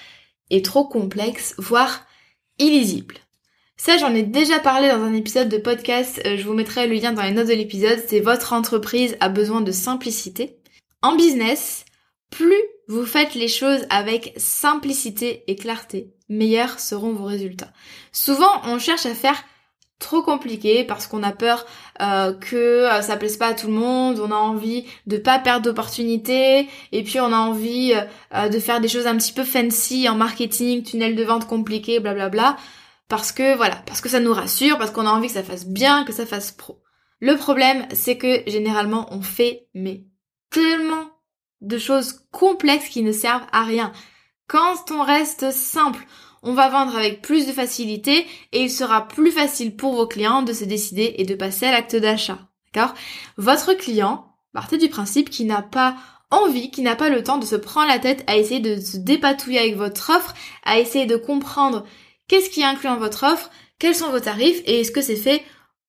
est 0.49 0.65
trop 0.65 0.85
complexe, 0.85 1.55
voire 1.57 2.05
illisible. 2.59 3.15
Ça, 3.79 3.95
j'en 3.97 4.15
ai 4.15 4.23
déjà 4.23 4.57
parlé 4.57 4.89
dans 4.89 5.03
un 5.03 5.13
épisode 5.13 5.49
de 5.49 5.57
podcast, 5.59 6.19
euh, 6.25 6.35
je 6.35 6.43
vous 6.43 6.53
mettrai 6.53 6.87
le 6.87 6.95
lien 6.95 7.13
dans 7.13 7.21
les 7.21 7.31
notes 7.31 7.47
de 7.47 7.53
l'épisode, 7.53 8.03
c'est 8.07 8.19
votre 8.19 8.53
entreprise 8.53 9.15
a 9.19 9.29
besoin 9.29 9.61
de 9.61 9.71
simplicité. 9.71 10.57
En 11.03 11.15
business, 11.15 11.85
plus 12.31 12.59
vous 12.87 13.05
faites 13.05 13.35
les 13.35 13.47
choses 13.47 13.85
avec 13.91 14.33
simplicité 14.35 15.43
et 15.45 15.55
clarté, 15.55 16.11
meilleurs 16.27 16.79
seront 16.79 17.13
vos 17.13 17.25
résultats. 17.25 17.71
Souvent, 18.11 18.49
on 18.63 18.79
cherche 18.79 19.05
à 19.05 19.13
faire 19.13 19.43
trop 19.99 20.23
compliqué 20.23 20.83
parce 20.83 21.05
qu'on 21.05 21.21
a 21.21 21.31
peur 21.31 21.63
euh, 22.01 22.33
que 22.33 22.55
euh, 22.55 23.01
ça 23.03 23.15
plaise 23.15 23.37
pas 23.37 23.49
à 23.49 23.53
tout 23.53 23.67
le 23.67 23.73
monde, 23.73 24.19
on 24.19 24.31
a 24.31 24.35
envie 24.35 24.85
de 25.05 25.17
pas 25.17 25.37
perdre 25.37 25.65
d'opportunités 25.65 26.67
et 26.91 27.03
puis 27.03 27.19
on 27.19 27.31
a 27.31 27.37
envie 27.37 27.93
de 28.51 28.59
faire 28.59 28.81
des 28.81 28.87
choses 28.87 29.05
un 29.05 29.17
petit 29.17 29.33
peu 29.33 29.43
fancy 29.43 30.09
en 30.09 30.15
marketing, 30.15 30.81
tunnel 30.81 31.15
de 31.15 31.23
vente 31.23 31.45
compliqué, 31.45 31.99
blablabla. 31.99 32.41
Bla 32.41 32.51
bla 32.53 32.57
parce 33.07 33.31
que 33.31 33.55
voilà, 33.55 33.75
parce 33.85 34.01
que 34.01 34.09
ça 34.09 34.19
nous 34.19 34.33
rassure, 34.33 34.77
parce 34.77 34.91
qu'on 34.91 35.05
a 35.05 35.11
envie 35.11 35.27
que 35.27 35.33
ça 35.33 35.43
fasse 35.43 35.65
bien, 35.65 36.03
que 36.03 36.13
ça 36.13 36.25
fasse 36.25 36.51
pro. 36.51 36.81
Le 37.19 37.35
problème, 37.35 37.87
c'est 37.93 38.17
que 38.17 38.43
généralement 38.47 39.07
on 39.11 39.21
fait 39.21 39.67
mais 39.73 40.03
tellement 40.49 41.09
de 41.61 41.77
choses 41.77 42.21
complexes 42.31 42.89
qui 42.89 43.01
ne 43.01 43.11
servent 43.11 43.47
à 43.51 43.63
rien. 43.63 43.91
Quand 44.47 44.91
on 44.91 45.03
reste 45.03 45.51
simple, 45.51 46.05
on 46.43 46.53
va 46.53 46.69
vendre 46.69 46.95
avec 46.95 47.21
plus 47.21 47.47
de 47.47 47.51
facilité 47.51 48.25
et 48.51 48.61
il 48.61 48.71
sera 48.71 49.07
plus 49.07 49.31
facile 49.31 49.75
pour 49.75 49.95
vos 49.95 50.07
clients 50.07 50.43
de 50.43 50.53
se 50.53 50.63
décider 50.63 51.15
et 51.17 51.25
de 51.25 51.35
passer 51.35 51.65
à 51.65 51.71
l'acte 51.71 51.95
d'achat. 51.95 52.39
D'accord? 52.73 52.93
Votre 53.37 53.73
client, 53.73 54.33
partez 54.53 54.77
du 54.77 54.89
principe 54.89 55.29
qu'il 55.29 55.47
n'a 55.47 55.61
pas 55.61 55.95
envie, 56.29 56.71
qui 56.71 56.81
n'a 56.81 56.95
pas 56.95 57.09
le 57.09 57.23
temps 57.23 57.37
de 57.37 57.45
se 57.45 57.55
prendre 57.55 57.87
la 57.87 57.99
tête 57.99 58.23
à 58.27 58.37
essayer 58.37 58.59
de 58.59 58.79
se 58.79 58.97
dépatouiller 58.97 59.59
avec 59.59 59.77
votre 59.77 60.11
offre, 60.15 60.33
à 60.63 60.79
essayer 60.79 61.05
de 61.05 61.15
comprendre 61.15 61.85
qu'est-ce 62.27 62.49
qui 62.49 62.61
est 62.61 62.65
inclus 62.65 62.89
dans 62.89 62.97
votre 62.97 63.23
offre, 63.23 63.49
quels 63.79 63.95
sont 63.95 64.09
vos 64.09 64.19
tarifs? 64.19 64.61
Et 64.65 64.81
est-ce 64.81 64.91
que 64.91 65.01
c'est 65.01 65.15
fait 65.15 65.43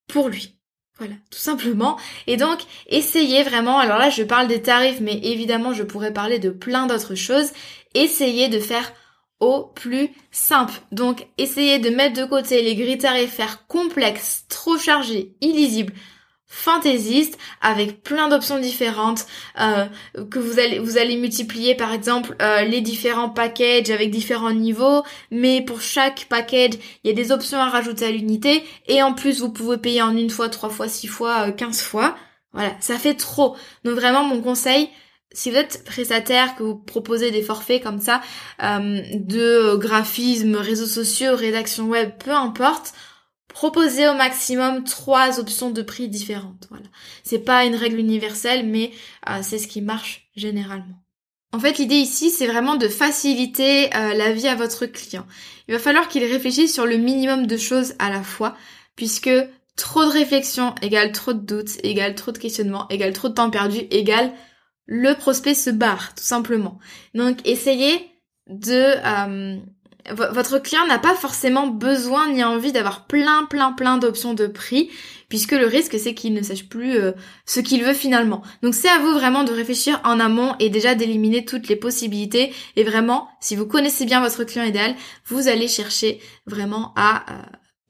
pour 0.06 0.28
lui? 0.28 0.54
Voilà, 0.98 1.14
tout 1.30 1.38
simplement. 1.38 1.96
Et 2.26 2.36
donc, 2.36 2.58
essayez 2.88 3.44
vraiment, 3.44 3.78
alors 3.78 3.98
là 3.98 4.10
je 4.10 4.24
parle 4.24 4.48
des 4.48 4.62
tarifs, 4.62 5.00
mais 5.00 5.18
évidemment 5.22 5.72
je 5.72 5.84
pourrais 5.84 6.12
parler 6.12 6.40
de 6.40 6.50
plein 6.50 6.86
d'autres 6.86 7.14
choses, 7.14 7.52
essayez 7.94 8.48
de 8.48 8.58
faire 8.58 8.92
au 9.40 9.66
plus 9.74 10.10
simple. 10.32 10.74
Donc, 10.90 11.28
essayez 11.38 11.78
de 11.78 11.90
mettre 11.90 12.20
de 12.20 12.26
côté 12.26 12.62
les 12.62 12.74
grilles 12.74 12.98
tarifaires 12.98 13.66
complexes, 13.68 14.46
trop 14.48 14.76
chargées, 14.76 15.36
illisibles, 15.40 15.94
fantaisiste 16.48 17.38
avec 17.60 18.02
plein 18.02 18.28
d'options 18.28 18.58
différentes 18.58 19.26
euh, 19.60 19.84
que 20.30 20.38
vous 20.38 20.58
allez 20.58 20.78
vous 20.78 20.96
allez 20.96 21.16
multiplier 21.16 21.74
par 21.74 21.92
exemple 21.92 22.34
euh, 22.40 22.62
les 22.62 22.80
différents 22.80 23.28
packages 23.28 23.90
avec 23.90 24.10
différents 24.10 24.52
niveaux 24.52 25.02
mais 25.30 25.60
pour 25.60 25.82
chaque 25.82 26.24
package 26.30 26.74
il 27.04 27.08
y 27.08 27.10
a 27.10 27.12
des 27.12 27.32
options 27.32 27.58
à 27.58 27.68
rajouter 27.68 28.06
à 28.06 28.10
l'unité 28.10 28.64
et 28.86 29.02
en 29.02 29.12
plus 29.12 29.40
vous 29.40 29.50
pouvez 29.50 29.76
payer 29.76 30.00
en 30.00 30.16
une 30.16 30.30
fois 30.30 30.48
trois 30.48 30.70
fois 30.70 30.88
six 30.88 31.06
fois 31.06 31.48
euh, 31.48 31.52
quinze 31.52 31.82
fois. 31.82 32.16
Voilà 32.54 32.72
ça 32.80 32.96
fait 32.96 33.14
trop. 33.14 33.54
Donc 33.84 33.94
vraiment 33.94 34.24
mon 34.24 34.40
conseil 34.40 34.88
si 35.34 35.50
vous 35.50 35.56
êtes 35.56 35.84
prestataire, 35.84 36.56
que 36.56 36.62
vous 36.62 36.76
proposez 36.76 37.30
des 37.30 37.42
forfaits 37.42 37.82
comme 37.82 38.00
ça, 38.00 38.22
de 38.58 39.76
graphisme, 39.76 40.56
réseaux 40.56 40.86
sociaux, 40.86 41.36
rédaction 41.36 41.84
web, 41.84 42.12
peu 42.18 42.30
importe, 42.30 42.94
proposer 43.48 44.08
au 44.08 44.14
maximum 44.14 44.84
trois 44.84 45.40
options 45.40 45.70
de 45.70 45.82
prix 45.82 46.08
différentes. 46.08 46.66
Voilà. 46.70 46.86
C'est 47.24 47.40
pas 47.40 47.64
une 47.64 47.74
règle 47.74 47.98
universelle, 47.98 48.66
mais 48.66 48.92
euh, 49.28 49.40
c'est 49.42 49.58
ce 49.58 49.66
qui 49.66 49.80
marche 49.80 50.28
généralement. 50.36 51.02
En 51.52 51.58
fait, 51.58 51.78
l'idée 51.78 51.96
ici, 51.96 52.30
c'est 52.30 52.46
vraiment 52.46 52.76
de 52.76 52.88
faciliter 52.88 53.86
euh, 53.96 54.14
la 54.14 54.32
vie 54.32 54.48
à 54.48 54.54
votre 54.54 54.86
client. 54.86 55.26
Il 55.66 55.74
va 55.74 55.80
falloir 55.80 56.08
qu'il 56.08 56.24
réfléchisse 56.24 56.74
sur 56.74 56.86
le 56.86 56.98
minimum 56.98 57.46
de 57.46 57.56
choses 57.56 57.94
à 57.98 58.10
la 58.10 58.22
fois, 58.22 58.54
puisque 58.96 59.30
trop 59.76 60.04
de 60.04 60.10
réflexion 60.10 60.74
égale 60.82 61.12
trop 61.12 61.32
de 61.32 61.40
doutes, 61.40 61.82
égale 61.82 62.14
trop 62.14 62.32
de 62.32 62.38
questionnements, 62.38 62.86
égale 62.90 63.14
trop 63.14 63.28
de 63.28 63.34
temps 63.34 63.50
perdu, 63.50 63.78
égale 63.90 64.32
le 64.86 65.14
prospect 65.14 65.54
se 65.54 65.70
barre, 65.70 66.14
tout 66.14 66.24
simplement. 66.24 66.78
Donc, 67.14 67.46
essayez 67.46 68.10
de 68.48 68.94
euh, 69.04 69.58
votre 70.12 70.58
client 70.58 70.86
n'a 70.86 70.98
pas 70.98 71.14
forcément 71.14 71.66
besoin 71.66 72.30
ni 72.30 72.42
envie 72.44 72.72
d'avoir 72.72 73.06
plein 73.06 73.44
plein 73.44 73.72
plein 73.72 73.98
d'options 73.98 74.34
de 74.34 74.46
prix 74.46 74.90
puisque 75.28 75.52
le 75.52 75.66
risque 75.66 75.98
c'est 75.98 76.14
qu'il 76.14 76.34
ne 76.34 76.42
sache 76.42 76.68
plus 76.68 76.96
euh, 76.96 77.12
ce 77.46 77.60
qu'il 77.60 77.84
veut 77.84 77.94
finalement. 77.94 78.42
Donc 78.62 78.74
c'est 78.74 78.88
à 78.88 78.98
vous 78.98 79.12
vraiment 79.12 79.44
de 79.44 79.52
réfléchir 79.52 80.00
en 80.04 80.20
amont 80.20 80.54
et 80.58 80.70
déjà 80.70 80.94
d'éliminer 80.94 81.44
toutes 81.44 81.68
les 81.68 81.76
possibilités 81.76 82.52
et 82.76 82.84
vraiment 82.84 83.28
si 83.40 83.56
vous 83.56 83.66
connaissez 83.66 84.04
bien 84.04 84.20
votre 84.20 84.44
client 84.44 84.64
idéal, 84.64 84.94
vous 85.26 85.48
allez 85.48 85.68
chercher 85.68 86.20
vraiment 86.46 86.92
à 86.96 87.24
euh, 87.30 87.42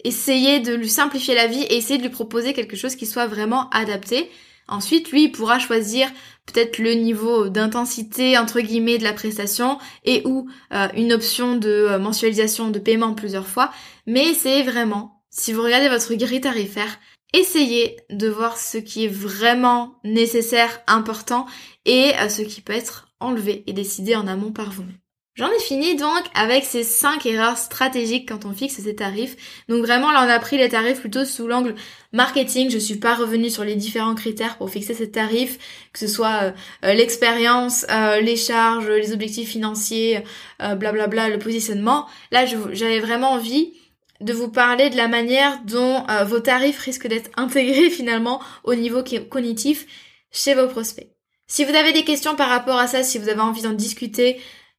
essayer 0.05 0.61
de 0.61 0.75
lui 0.75 0.89
simplifier 0.89 1.35
la 1.35 1.47
vie 1.47 1.63
et 1.63 1.77
essayer 1.77 1.99
de 1.99 2.03
lui 2.03 2.11
proposer 2.11 2.53
quelque 2.53 2.77
chose 2.77 2.97
qui 2.97 3.07
soit 3.07 3.27
vraiment 3.27 3.69
adapté. 3.71 4.31
Ensuite, 4.69 5.11
lui, 5.11 5.25
il 5.25 5.33
pourra 5.33 5.59
choisir 5.59 6.09
peut-être 6.47 6.79
le 6.79 6.93
niveau 6.93 7.49
d'intensité 7.49 8.39
entre 8.39 8.61
guillemets 8.61 8.99
de 8.99 9.05
la 9.05 9.13
prestation 9.13 9.79
et 10.05 10.23
ou 10.27 10.49
euh, 10.73 10.89
une 10.95 11.13
option 11.13 11.57
de 11.57 11.69
euh, 11.69 11.99
mensualisation 11.99 12.71
de 12.71 12.79
paiement 12.79 13.15
plusieurs 13.15 13.49
fois. 13.49 13.71
Mais 14.07 14.35
c'est 14.35 14.63
vraiment, 14.63 15.23
si 15.31 15.53
vous 15.53 15.63
regardez 15.63 15.89
votre 15.89 16.15
grille 16.15 16.41
tarifaire, 16.41 16.99
essayez 17.33 17.97
de 18.11 18.29
voir 18.29 18.57
ce 18.59 18.79
qui 18.79 19.05
est 19.05 19.09
vraiment 19.09 19.95
nécessaire, 20.05 20.81
important 20.87 21.47
et 21.85 22.13
euh, 22.21 22.29
ce 22.29 22.43
qui 22.43 22.61
peut 22.61 22.75
être 22.75 23.09
enlevé 23.21 23.65
et 23.67 23.73
décidé 23.73 24.17
en 24.17 24.27
amont 24.27 24.53
par 24.53 24.71
vous-même. 24.71 24.99
J'en 25.39 25.53
ai 25.53 25.61
fini 25.61 25.95
donc 25.95 26.25
avec 26.35 26.65
ces 26.65 26.83
5 26.83 27.25
erreurs 27.25 27.59
stratégiques 27.59 28.29
quand 28.29 28.45
on 28.45 28.53
fixe 28.53 28.81
ses 28.81 28.97
tarifs. 28.97 29.37
Donc 29.69 29.85
vraiment 29.85 30.11
là 30.11 30.25
on 30.27 30.29
a 30.29 30.39
pris 30.41 30.59
les 30.59 30.69
tarifs 30.69 30.99
plutôt 30.99 31.25
sous 31.25 31.47
l'angle 31.47 31.77
marketing. 32.13 32.71
Je 32.71 32.79
suis 32.79 32.97
pas 32.97 33.15
revenue 33.15 33.49
sur 33.49 33.63
les 33.63 33.77
différents 33.77 34.17
critères 34.17 34.59
pour 34.59 34.69
fixer 34.69 34.95
ces 34.95 35.13
tarifs, 35.13 35.59
que 35.93 36.01
ce 36.01 36.09
soit 36.09 36.43
euh, 36.43 36.51
euh, 36.85 36.93
l'expérience, 36.93 37.87
euh, 37.89 38.21
les 38.21 38.35
charges, 38.35 38.89
les 38.89 39.13
objectifs 39.13 39.49
financiers, 39.49 40.25
blablabla, 40.59 41.07
bla 41.07 41.07
bla, 41.07 41.29
le 41.29 41.39
positionnement. 41.39 42.07
Là 42.33 42.45
j'avais 42.45 42.99
vraiment 42.99 43.31
envie 43.31 43.75
de 44.21 44.33
vous 44.33 44.49
parler 44.49 44.91
de 44.91 44.97
la 44.97 45.07
manière 45.07 45.61
dont 45.65 46.05
vos 46.27 46.41
tarifs 46.41 46.81
risquent 46.81 47.07
d'être 47.07 47.31
intégrés 47.37 47.91
finalement 47.91 48.41
au 48.65 48.75
niveau 48.75 49.05
cognitif 49.31 49.87
chez 50.33 50.55
vos 50.55 50.67
prospects. 50.67 51.13
Si 51.47 51.65
vous 51.65 51.75
avez 51.75 51.93
des 51.93 52.05
questions 52.05 52.35
par 52.35 52.51
rapport 52.51 52.79
à 52.79 52.89
ça, 52.89 53.03
si 53.05 53.19
vous 53.19 53.29
avez 53.29 53.41
envie 53.41 53.63
d'en 53.63 53.73
discuter, 53.73 54.39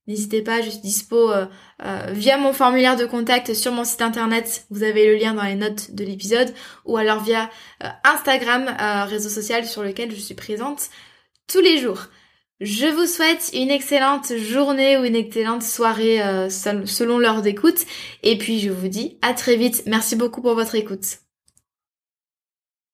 N'hésitez 0.10 0.42
pas, 0.42 0.64
je 0.64 0.72
suis 0.72 0.80
dispo 0.80 1.32
euh, 1.32 1.46
euh, 1.86 2.08
via 2.14 2.40
mon 2.40 2.52
formulaire 2.52 2.96
de 2.96 3.06
contact 3.06 3.54
sur 3.54 3.72
mon 3.72 3.84
site 3.84 4.02
internet. 4.02 4.66
Vous 4.72 4.82
avez 4.82 5.06
le 5.06 5.14
lien 5.14 5.36
dans 5.36 5.44
les 5.44 5.54
notes 5.54 5.92
de 5.92 6.04
l'épisode 6.04 6.52
ou 6.84 6.98
alors 6.98 7.22
via 7.24 7.48
euh, 7.84 7.88
Instagram, 8.04 8.76
réseau 9.08 9.30
social 9.30 9.68
sur 9.68 9.84
lequel 9.84 10.10
je 10.10 10.20
suis 10.20 10.34
présente 10.34 10.90
tous 11.46 11.62
les 11.62 11.78
jours. 11.78 12.08
Je 12.60 12.88
vous 12.88 13.06
souhaite 13.06 13.52
une 13.54 13.70
excellente 13.70 14.36
journée 14.36 14.98
ou 14.98 15.04
une 15.04 15.16
excellente 15.16 15.62
soirée 15.62 16.20
selon 16.50 17.20
l'heure 17.20 17.44
d'écoute. 17.44 17.86
Et 18.24 18.36
puis 18.40 18.60
je 18.60 18.72
vous 18.72 18.88
dis 18.88 19.20
à 19.22 19.36
très 19.36 19.58
vite. 19.58 19.84
Merci 19.86 20.16
beaucoup 20.16 20.42
pour 20.42 20.56
votre 20.56 20.74
écoute. 20.74 21.20